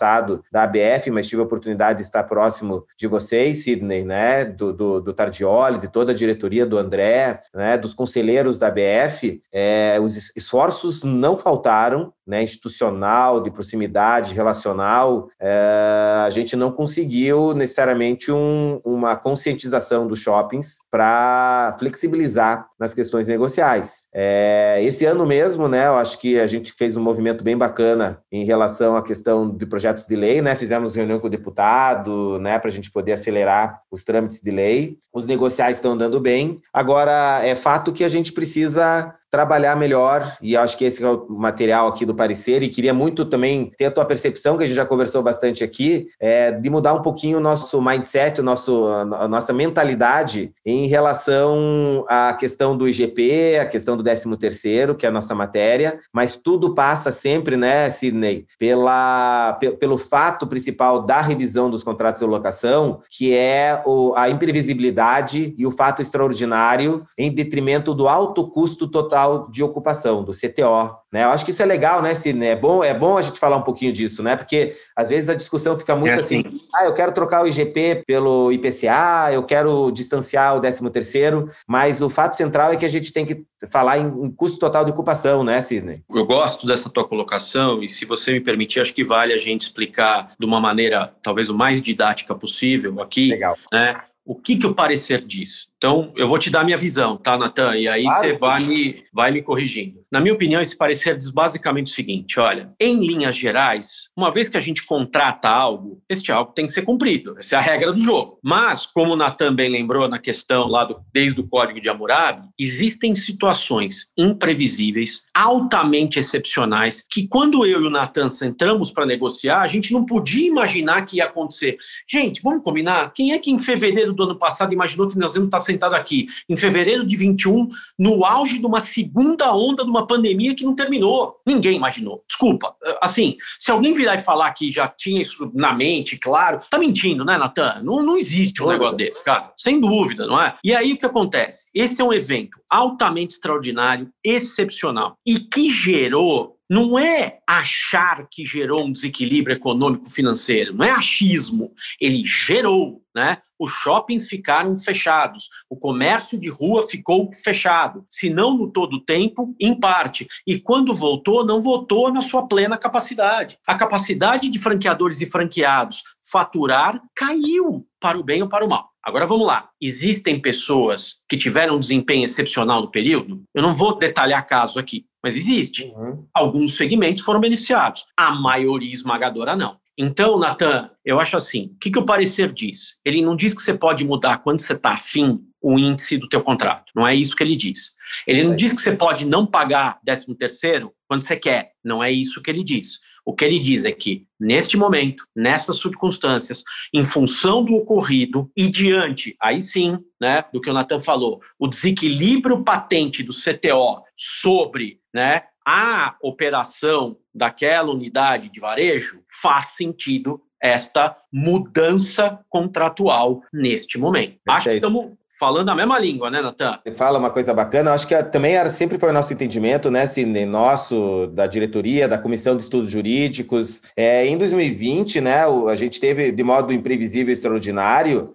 da 0.50 0.62
ABF, 0.62 1.11
mas 1.11 1.26
tive 1.26 1.42
a 1.42 1.44
oportunidade 1.44 1.99
de 1.99 2.04
estar 2.04 2.22
próximo 2.25 2.87
de 2.96 3.06
vocês, 3.06 3.64
Sidney, 3.64 4.04
né, 4.04 4.44
do, 4.44 4.72
do, 4.72 5.00
do 5.00 5.12
Tardioli, 5.12 5.78
de 5.78 5.88
toda 5.88 6.12
a 6.12 6.14
diretoria 6.14 6.64
do 6.64 6.78
André, 6.78 7.40
né, 7.54 7.76
dos 7.76 7.94
conselheiros 7.94 8.58
da 8.58 8.68
ABF, 8.68 9.42
é, 9.52 9.99
os 10.00 10.34
esforços 10.37 11.04
não 11.04 11.37
faltaram, 11.37 12.12
né, 12.26 12.43
institucional, 12.43 13.43
de 13.43 13.50
proximidade, 13.50 14.35
relacional, 14.35 15.29
é, 15.41 16.23
a 16.25 16.31
gente 16.31 16.57
não 16.57 16.71
conseguiu 16.71 17.55
necessariamente 17.55 18.31
um, 18.31 18.81
uma 18.85 19.17
conscientização 19.17 20.07
dos 20.07 20.21
shoppings 20.21 20.79
para 20.91 21.76
flexibilizar 21.79 22.67
nas 22.79 22.95
questões 22.95 23.29
negociais. 23.29 24.09
É, 24.14 24.81
esse 24.83 25.05
ano 25.05 25.26
mesmo, 25.26 25.69
né, 25.69 25.87
eu 25.87 25.97
acho 25.97 26.19
que 26.21 26.38
a 26.38 26.47
gente 26.47 26.73
fez 26.73 26.97
um 26.97 27.02
movimento 27.02 27.43
bem 27.43 27.57
bacana 27.57 28.21
em 28.31 28.45
relação 28.45 28.97
à 28.97 29.02
questão 29.02 29.49
de 29.50 29.67
projetos 29.67 30.07
de 30.07 30.17
lei, 30.17 30.41
né, 30.41 30.55
fizemos 30.55 30.95
reunião 30.95 31.19
com 31.19 31.26
o 31.26 31.31
deputado, 31.31 32.38
né, 32.38 32.59
para 32.59 32.69
a 32.69 32.73
gente 32.73 32.91
poder 32.91 33.12
acelerar 33.12 33.81
os 33.91 34.05
trâmites 34.05 34.41
de 34.41 34.50
lei. 34.50 34.99
Os 35.12 35.26
negociais 35.26 35.76
estão 35.76 35.93
andando 35.93 36.21
bem. 36.21 36.61
Agora, 36.73 37.41
é 37.43 37.55
fato 37.55 37.93
que 37.93 38.05
a 38.05 38.09
gente 38.09 38.33
precisa 38.33 39.14
trabalhar 39.32 39.74
melhor, 39.74 40.36
e 40.42 40.54
acho 40.54 40.76
que 40.76 40.84
esse 40.84 41.02
é 41.02 41.08
o 41.08 41.26
material 41.30 41.88
aqui 41.88 42.04
do 42.04 42.14
parecer, 42.14 42.62
e 42.62 42.68
queria 42.68 42.92
muito 42.92 43.24
também 43.24 43.72
ter 43.78 43.86
a 43.86 43.90
tua 43.90 44.04
percepção, 44.04 44.58
que 44.58 44.64
a 44.64 44.66
gente 44.66 44.76
já 44.76 44.84
conversou 44.84 45.22
bastante 45.22 45.64
aqui, 45.64 46.08
é, 46.20 46.52
de 46.52 46.68
mudar 46.68 46.92
um 46.92 47.00
pouquinho 47.00 47.38
o 47.38 47.40
nosso 47.40 47.80
mindset, 47.80 48.42
o 48.42 48.44
nosso, 48.44 48.84
a 48.86 49.26
nossa 49.26 49.54
mentalidade 49.54 50.52
em 50.66 50.86
relação 50.86 52.04
à 52.10 52.34
questão 52.34 52.76
do 52.76 52.86
IGP, 52.86 53.58
a 53.58 53.64
questão 53.64 53.96
do 53.96 54.02
13 54.02 54.36
terceiro, 54.36 54.94
que 54.94 55.06
é 55.06 55.08
a 55.08 55.12
nossa 55.12 55.34
matéria, 55.34 55.98
mas 56.12 56.36
tudo 56.36 56.74
passa 56.74 57.10
sempre, 57.10 57.56
né, 57.56 57.88
Sidney, 57.88 58.44
pela, 58.58 59.58
pelo 59.80 59.96
fato 59.96 60.46
principal 60.46 61.00
da 61.00 61.22
revisão 61.22 61.70
dos 61.70 61.82
contratos 61.82 62.20
de 62.20 62.26
locação, 62.26 63.00
que 63.08 63.34
é 63.34 63.82
o, 63.86 64.12
a 64.14 64.28
imprevisibilidade 64.28 65.54
e 65.56 65.66
o 65.66 65.70
fato 65.70 66.02
extraordinário 66.02 67.06
em 67.16 67.32
detrimento 67.32 67.94
do 67.94 68.06
alto 68.06 68.46
custo 68.50 68.86
total 68.86 69.22
de 69.50 69.62
ocupação, 69.62 70.25
do 70.25 70.33
CTO. 70.33 70.97
Né? 71.12 71.25
Eu 71.25 71.29
acho 71.29 71.45
que 71.45 71.50
isso 71.50 71.62
é 71.62 71.67
legal, 71.67 72.00
né, 72.00 72.14
Sidney? 72.14 72.49
É 72.49 72.57
bom, 72.57 72.83
é 72.83 72.95
bom 72.95 73.19
a 73.19 73.23
gente 73.23 73.38
falar 73.38 73.57
um 73.57 73.62
pouquinho 73.62 73.93
disso, 73.93 74.23
né? 74.23 74.37
Porque 74.37 74.75
às 74.97 75.11
vezes 75.11 75.29
a 75.29 75.35
discussão 75.35 75.79
fica 75.79 75.95
muito 75.95 76.17
é 76.17 76.21
assim. 76.21 76.43
assim, 76.47 76.61
ah, 76.75 76.87
eu 76.87 76.95
quero 76.95 77.12
trocar 77.12 77.43
o 77.43 77.47
IGP 77.47 78.05
pelo 78.07 78.50
IPCA, 78.50 79.31
eu 79.33 79.43
quero 79.43 79.91
distanciar 79.91 80.57
o 80.57 80.61
13 80.61 80.91
terceiro, 80.91 81.50
mas 81.69 82.00
o 82.00 82.09
fato 82.09 82.35
central 82.35 82.73
é 82.73 82.76
que 82.76 82.85
a 82.85 82.88
gente 82.88 83.12
tem 83.12 83.26
que 83.26 83.45
falar 83.71 83.99
em, 83.99 84.07
em 84.07 84.31
custo 84.31 84.59
total 84.59 84.85
de 84.85 84.91
ocupação, 84.91 85.45
né, 85.45 85.61
Sidney? 85.61 85.97
Eu 86.11 86.25
gosto 86.25 86.67
dessa 86.67 86.88
tua 86.88 87.07
colocação 87.07 87.83
e 87.83 87.88
se 87.88 88.05
você 88.05 88.33
me 88.33 88.41
permitir, 88.41 88.81
acho 88.81 88.95
que 88.95 89.05
vale 89.05 89.33
a 89.33 89.38
gente 89.38 89.62
explicar 89.62 90.33
de 90.38 90.47
uma 90.47 90.61
maneira 90.61 91.14
talvez 91.23 91.49
o 91.49 91.57
mais 91.57 91.81
didática 91.81 92.35
possível 92.35 93.00
aqui, 93.00 93.29
Legal. 93.29 93.57
né? 93.73 94.00
O 94.25 94.37
que, 94.37 94.57
que 94.57 94.67
o 94.67 94.75
parecer 94.75 95.25
diz? 95.25 95.72
Então, 95.82 96.10
eu 96.14 96.28
vou 96.28 96.38
te 96.38 96.48
dar 96.48 96.60
a 96.60 96.64
minha 96.64 96.76
visão, 96.76 97.16
tá, 97.16 97.36
Natan? 97.36 97.76
E 97.76 97.88
aí 97.88 98.04
claro, 98.04 98.22
você 98.22 98.38
vai 98.38 98.62
me, 98.62 99.04
vai 99.12 99.32
me 99.32 99.42
corrigindo. 99.42 100.00
Na 100.12 100.20
minha 100.20 100.32
opinião, 100.32 100.60
esse 100.60 100.76
parecer 100.76 101.18
diz 101.18 101.28
basicamente 101.28 101.88
o 101.88 101.94
seguinte: 101.94 102.38
olha, 102.38 102.68
em 102.78 103.04
linhas 103.04 103.36
gerais, 103.36 104.10
uma 104.16 104.30
vez 104.30 104.48
que 104.48 104.56
a 104.56 104.60
gente 104.60 104.86
contrata 104.86 105.48
algo, 105.48 106.00
este 106.08 106.30
algo 106.30 106.52
tem 106.52 106.66
que 106.66 106.72
ser 106.72 106.82
cumprido. 106.82 107.34
Essa 107.36 107.56
é 107.56 107.58
a 107.58 107.62
regra 107.62 107.92
do 107.92 108.00
jogo. 108.00 108.38
Mas, 108.44 108.86
como 108.86 109.14
o 109.14 109.16
Natan 109.16 109.56
bem 109.56 109.68
lembrou 109.68 110.06
na 110.06 110.20
questão 110.20 110.68
lá 110.68 110.84
do, 110.84 111.00
desde 111.12 111.40
o 111.40 111.48
Código 111.48 111.80
de 111.80 111.88
Hammurabi, 111.88 112.48
existem 112.56 113.12
situações 113.16 114.12
imprevisíveis, 114.16 115.24
altamente 115.34 116.16
excepcionais, 116.16 117.04
que 117.10 117.26
quando 117.26 117.66
eu 117.66 117.82
e 117.82 117.86
o 117.86 117.90
Natan 117.90 118.28
entramos 118.44 118.92
para 118.92 119.04
negociar, 119.04 119.62
a 119.62 119.66
gente 119.66 119.92
não 119.92 120.06
podia 120.06 120.46
imaginar 120.46 121.04
que 121.04 121.16
ia 121.16 121.24
acontecer. 121.24 121.76
Gente, 122.08 122.40
vamos 122.40 122.62
combinar? 122.62 123.12
Quem 123.12 123.32
é 123.32 123.38
que 123.40 123.50
em 123.50 123.58
fevereiro 123.58 124.12
do 124.12 124.22
ano 124.22 124.38
passado 124.38 124.72
imaginou 124.72 125.08
que 125.08 125.18
nós 125.18 125.34
íamos 125.34 125.48
estar 125.48 125.72
sentado 125.73 125.95
aqui 125.95 126.26
em 126.49 126.57
fevereiro 126.57 127.07
de 127.07 127.17
21, 127.17 127.69
no 127.99 128.25
auge 128.25 128.59
de 128.59 128.67
uma 128.67 128.81
segunda 128.81 129.55
onda 129.55 129.85
de 129.85 129.91
uma 129.91 130.07
pandemia 130.07 130.55
que 130.55 130.64
não 130.64 130.75
terminou. 130.75 131.37
Ninguém 131.47 131.76
imaginou. 131.76 132.23
Desculpa. 132.29 132.75
Assim, 133.00 133.37
se 133.59 133.71
alguém 133.71 133.95
virar 133.95 134.17
e 134.17 134.23
falar 134.23 134.52
que 134.52 134.71
já 134.71 134.88
tinha 134.88 135.21
isso 135.21 135.50
na 135.55 135.73
mente, 135.73 136.19
claro, 136.19 136.61
tá 136.71 136.79
mentindo, 136.79 137.25
né, 137.25 137.37
Natan? 137.37 137.81
Não, 137.83 138.02
não 138.02 138.17
existe 138.17 138.62
um 138.62 138.69
negócio 138.69 138.97
desse, 138.97 139.25
cara. 139.25 139.52
Sem 139.57 139.81
dúvida, 139.81 140.26
não 140.26 140.41
é? 140.41 140.55
E 140.62 140.75
aí 140.75 140.93
o 140.93 140.99
que 140.99 141.07
acontece? 141.07 141.69
Esse 141.75 142.00
é 142.00 142.05
um 142.05 142.12
evento 142.12 142.59
altamente 142.71 143.35
extraordinário, 143.35 144.11
excepcional 144.25 145.17
e 145.26 145.38
que 145.38 145.71
gerou 145.71 146.57
não 146.73 146.99
é 146.99 147.38
achar 147.47 148.26
que 148.31 148.47
gerou 148.47 148.87
um 148.87 148.93
desequilíbrio 148.93 149.55
econômico 149.55 150.09
financeiro, 150.09 150.73
não 150.73 150.87
é 150.87 150.91
achismo, 150.91 151.71
ele 152.00 152.25
gerou, 152.25 153.01
né? 153.14 153.38
Os 153.59 153.71
shoppings 153.71 154.28
ficaram 154.28 154.76
fechados, 154.76 155.49
o 155.69 155.76
comércio 155.76 156.38
de 156.38 156.49
rua 156.49 156.87
ficou 156.88 157.31
fechado, 157.33 158.04
se 158.09 158.31
não 158.31 158.57
no 158.57 158.71
todo 158.71 158.95
o 158.95 159.04
tempo, 159.04 159.54
em 159.61 159.78
parte. 159.78 160.26
E 160.47 160.59
quando 160.59 160.95
voltou, 160.95 161.45
não 161.45 161.62
voltou 161.62 162.12
na 162.12 162.21
sua 162.21 162.47
plena 162.47 162.78
capacidade. 162.78 163.59
A 163.66 163.75
capacidade 163.75 164.49
de 164.49 164.59
franqueadores 164.59 165.21
e 165.21 165.26
franqueados 165.26 166.02
faturar 166.23 167.02
caiu 167.14 167.87
para 168.00 168.19
o 168.19 168.23
bem 168.23 168.42
ou 168.42 168.49
para 168.49 168.64
o 168.64 168.69
mal. 168.69 168.92
Agora 169.04 169.26
vamos 169.26 169.47
lá. 169.47 169.69
Existem 169.81 170.40
pessoas 170.40 171.16
que 171.28 171.37
tiveram 171.37 171.76
um 171.76 171.81
desempenho 171.81 172.25
excepcional 172.25 172.81
no 172.81 172.90
período? 172.90 173.42
Eu 173.52 173.62
não 173.62 173.75
vou 173.75 173.99
detalhar 173.99 174.47
caso 174.47 174.78
aqui, 174.78 175.07
mas 175.23 175.37
existe. 175.37 175.92
Uhum. 175.97 176.25
Alguns 176.33 176.76
segmentos 176.76 177.23
foram 177.23 177.40
beneficiados, 177.40 178.07
a 178.16 178.33
maioria 178.33 178.92
esmagadora 178.92 179.57
não. 179.57 179.76
Então, 179.99 180.38
Natan, 180.38 180.90
eu 181.04 181.20
acho 181.20 181.37
assim, 181.37 181.72
o 181.75 181.78
que, 181.78 181.90
que 181.90 181.99
o 181.99 182.06
parecer 182.06 182.52
diz? 182.52 182.99
Ele 183.04 183.20
não 183.20 183.37
diz 183.37 183.52
que 183.52 183.61
você 183.61 183.75
pode 183.75 184.04
mudar 184.04 184.38
quando 184.38 184.61
você 184.61 184.72
está 184.72 184.92
afim 184.92 185.40
o 185.61 185.78
índice 185.78 186.16
do 186.16 186.28
teu 186.28 186.42
contrato. 186.42 186.90
Não 186.94 187.06
é 187.06 187.14
isso 187.14 187.37
que 187.37 187.42
ele 187.42 187.54
diz. 187.54 187.92
Ele 188.26 188.42
não 188.42 188.56
diz 188.56 188.72
que 188.72 188.80
você 188.80 188.96
pode 188.96 189.26
não 189.26 189.46
pagar 189.46 190.00
13 190.04 190.34
terceiro 190.34 190.92
quando 191.06 191.22
você 191.22 191.37
quer. 191.37 191.72
Não 191.84 192.02
é 192.02 192.11
isso 192.11 192.42
que 192.42 192.50
ele 192.50 192.64
diz. 192.64 192.99
O 193.25 193.32
que 193.32 193.44
ele 193.44 193.61
diz 193.61 193.84
é 193.84 193.92
que, 193.92 194.26
neste 194.40 194.76
momento, 194.76 195.25
nessas 195.37 195.78
circunstâncias, 195.80 196.64
em 196.92 197.04
função 197.04 197.64
do 197.64 197.75
ocorrido 197.75 198.50
e 198.56 198.68
diante, 198.68 199.37
aí 199.40 199.61
sim, 199.61 199.99
né, 200.20 200.44
do 200.52 200.61
que 200.61 200.68
o 200.68 200.72
Natan 200.72 201.00
falou, 201.00 201.40
o 201.58 201.68
desequilíbrio 201.68 202.64
patente 202.64 203.22
do 203.22 203.32
CTO 203.32 204.02
sobre 204.16 205.00
né, 205.14 205.42
a 205.66 206.16
operação 206.23 207.16
daquela 207.35 207.90
unidade 207.90 208.50
de 208.50 208.61
varejo, 208.61 209.23
faz 209.40 209.69
sentido 209.76 210.40
esta 210.62 211.16
mudança 211.33 212.38
contratual 212.49 213.42
neste 213.52 213.99
momento. 213.99 214.38
Perfeito. 214.45 214.50
Acho 214.50 214.69
que 214.69 214.75
estamos 214.76 215.12
falando 215.38 215.70
a 215.70 215.74
mesma 215.74 215.98
língua, 215.98 216.30
né, 216.30 216.40
Natan? 216.40 216.78
Você 216.84 216.92
fala 216.92 217.18
uma 217.18 217.30
coisa 217.30 217.54
bacana, 217.54 217.92
acho 217.92 218.06
que 218.06 218.22
também 218.24 218.54
era, 218.54 218.68
sempre 218.68 218.98
foi 218.98 219.10
o 219.10 219.12
nosso 219.12 219.32
entendimento, 219.32 219.90
né, 219.90 220.06
Sidney, 220.06 220.46
nosso, 220.46 221.26
da 221.28 221.46
diretoria, 221.46 222.06
da 222.06 222.18
Comissão 222.18 222.56
de 222.56 222.62
Estudos 222.62 222.90
Jurídicos. 222.90 223.82
É, 223.96 224.26
em 224.26 224.36
2020, 224.36 225.20
né, 225.20 225.44
a 225.68 225.74
gente 225.74 225.98
teve, 225.98 226.30
de 226.32 226.44
modo 226.44 226.72
imprevisível 226.72 227.30
e 227.30 227.32
extraordinário, 227.32 228.34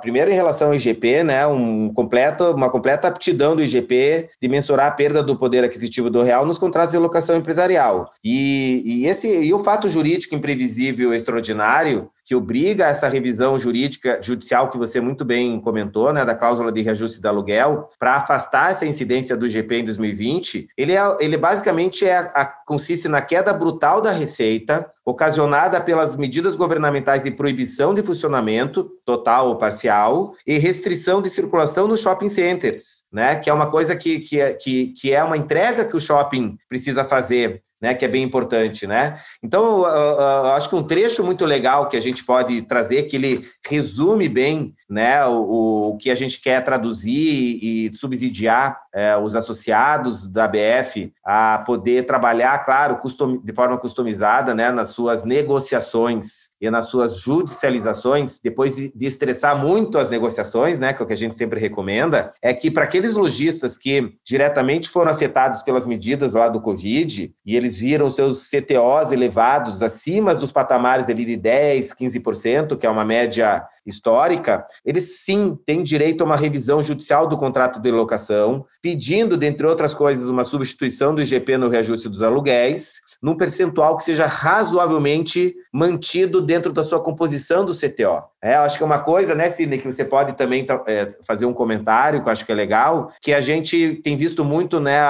primeiro 0.00 0.30
em 0.30 0.34
relação 0.34 0.68
ao 0.68 0.74
IGP, 0.74 1.24
né, 1.24 1.46
um 1.46 1.92
completo, 1.92 2.52
uma 2.52 2.70
completa 2.70 3.08
aptidão 3.08 3.56
do 3.56 3.62
IGP 3.62 4.30
de 4.40 4.48
mensurar 4.48 4.88
a 4.88 4.90
perda 4.90 5.22
do 5.22 5.36
poder 5.36 5.64
aquisitivo 5.64 6.10
do 6.10 6.22
real 6.22 6.44
nos 6.44 6.58
contratos 6.58 6.92
de 6.92 6.98
locação 6.98 7.36
empresarial. 7.36 8.10
E, 8.22 8.82
e, 8.84 9.06
esse, 9.06 9.28
e 9.28 9.52
o 9.52 9.64
fato 9.64 9.88
jurídico 9.88 10.34
imprevisível 10.34 11.12
e 11.12 11.16
extraordinário 11.16 12.10
que 12.26 12.34
obriga 12.34 12.86
essa 12.86 13.08
revisão 13.08 13.56
jurídica 13.56 14.20
judicial 14.20 14.68
que 14.68 14.76
você 14.76 15.00
muito 15.00 15.24
bem 15.24 15.60
comentou, 15.60 16.12
né, 16.12 16.24
da 16.24 16.34
cláusula 16.34 16.72
de 16.72 16.82
reajuste 16.82 17.20
do 17.20 17.28
aluguel, 17.28 17.88
para 18.00 18.16
afastar 18.16 18.72
essa 18.72 18.84
incidência 18.84 19.36
do 19.36 19.48
GP 19.48 19.76
em 19.76 19.84
2020, 19.84 20.68
ele, 20.76 20.92
é, 20.92 21.16
ele 21.20 21.36
basicamente 21.36 22.04
é, 22.04 22.16
a, 22.16 22.44
consiste 22.66 23.06
na 23.06 23.22
queda 23.22 23.52
brutal 23.52 24.02
da 24.02 24.10
receita, 24.10 24.90
ocasionada 25.06 25.80
pelas 25.80 26.16
medidas 26.16 26.56
governamentais 26.56 27.22
de 27.22 27.30
proibição 27.30 27.94
de 27.94 28.02
funcionamento, 28.02 28.90
total 29.04 29.46
ou 29.46 29.56
parcial, 29.56 30.34
e 30.44 30.58
restrição 30.58 31.22
de 31.22 31.30
circulação 31.30 31.86
nos 31.86 32.00
shopping 32.00 32.28
centers, 32.28 33.04
né? 33.12 33.36
Que 33.36 33.48
é 33.48 33.52
uma 33.52 33.70
coisa 33.70 33.94
que, 33.94 34.18
que, 34.18 34.40
é, 34.40 34.52
que, 34.52 34.88
que 34.88 35.12
é 35.12 35.22
uma 35.22 35.36
entrega 35.36 35.84
que 35.84 35.96
o 35.96 36.00
shopping 36.00 36.58
precisa 36.68 37.04
fazer 37.04 37.62
né, 37.80 37.94
que 37.94 38.04
é 38.04 38.08
bem 38.08 38.22
importante, 38.22 38.86
né? 38.86 39.20
Então, 39.42 39.82
uh, 39.82 40.46
acho 40.54 40.68
que 40.68 40.74
um 40.74 40.82
trecho 40.82 41.22
muito 41.22 41.44
legal 41.44 41.88
que 41.88 41.96
a 41.96 42.00
gente 42.00 42.24
pode 42.24 42.62
trazer, 42.62 43.02
que 43.04 43.16
ele 43.16 43.46
resume 43.66 44.28
bem, 44.28 44.74
né, 44.88 45.24
o, 45.26 45.90
o 45.90 45.96
que 45.98 46.10
a 46.10 46.14
gente 46.14 46.40
quer 46.40 46.64
traduzir 46.64 47.58
e 47.62 47.92
subsidiar 47.92 48.80
uh, 48.94 49.20
os 49.22 49.34
associados 49.34 50.30
da 50.30 50.46
BF 50.46 51.12
a 51.24 51.62
poder 51.66 52.06
trabalhar, 52.06 52.64
claro, 52.64 52.98
custom, 52.98 53.40
de 53.42 53.52
forma 53.52 53.76
customizada, 53.78 54.54
né, 54.54 54.70
nas 54.70 54.90
suas 54.90 55.24
negociações 55.24 56.54
e 56.60 56.70
nas 56.70 56.86
suas 56.86 57.20
judicializações, 57.20 58.40
depois 58.42 58.76
de, 58.76 58.92
de 58.94 59.06
estressar 59.06 59.58
muito 59.58 59.98
as 59.98 60.08
negociações, 60.08 60.78
né, 60.78 60.92
que 60.92 61.02
é 61.02 61.04
o 61.04 61.06
que 61.06 61.12
a 61.12 61.16
gente 61.16 61.36
sempre 61.36 61.60
recomenda, 61.60 62.32
é 62.40 62.54
que 62.54 62.70
para 62.70 62.84
aqueles 62.84 63.14
lojistas 63.14 63.76
que 63.76 64.14
diretamente 64.24 64.88
foram 64.88 65.10
afetados 65.10 65.62
pelas 65.62 65.86
medidas 65.86 66.34
lá 66.34 66.48
do 66.48 66.60
Covid 66.60 67.34
e 67.44 67.56
eles 67.56 67.80
viram 67.80 68.10
seus 68.10 68.48
CTOs 68.48 69.12
elevados 69.12 69.82
acima 69.82 70.34
dos 70.34 70.52
patamares 70.52 71.08
ali 71.08 71.24
de 71.24 71.36
10, 71.36 71.92
15%, 71.92 72.78
que 72.78 72.86
é 72.86 72.90
uma 72.90 73.04
média 73.04 73.66
histórica, 73.86 74.66
eles 74.84 75.20
sim 75.24 75.56
têm 75.64 75.82
direito 75.82 76.22
a 76.22 76.24
uma 76.24 76.36
revisão 76.36 76.82
judicial 76.82 77.28
do 77.28 77.38
contrato 77.38 77.80
de 77.80 77.90
locação, 77.90 78.66
pedindo, 78.82 79.36
dentre 79.36 79.66
outras 79.66 79.94
coisas, 79.94 80.28
uma 80.28 80.44
substituição 80.44 81.14
do 81.14 81.22
IGP 81.22 81.56
no 81.56 81.68
reajuste 81.68 82.08
dos 82.08 82.22
aluguéis, 82.22 83.00
num 83.22 83.36
percentual 83.36 83.96
que 83.96 84.04
seja 84.04 84.26
razoavelmente 84.26 85.54
mantido 85.72 86.40
dentro 86.40 86.72
da 86.72 86.82
sua 86.82 87.02
composição 87.02 87.64
do 87.64 87.74
CTO. 87.74 88.22
É, 88.42 88.54
acho 88.54 88.78
que 88.78 88.82
é 88.82 88.86
uma 88.86 89.00
coisa, 89.00 89.34
né, 89.34 89.48
Sidney, 89.48 89.78
que 89.78 89.90
você 89.90 90.04
pode 90.04 90.34
também 90.34 90.66
é, 90.86 91.12
fazer 91.26 91.46
um 91.46 91.52
comentário, 91.52 92.22
que 92.22 92.28
eu 92.28 92.32
acho 92.32 92.46
que 92.46 92.52
é 92.52 92.54
legal, 92.54 93.12
que 93.20 93.34
a 93.34 93.40
gente 93.40 94.00
tem 94.04 94.16
visto 94.16 94.44
muito, 94.44 94.78
né, 94.78 95.00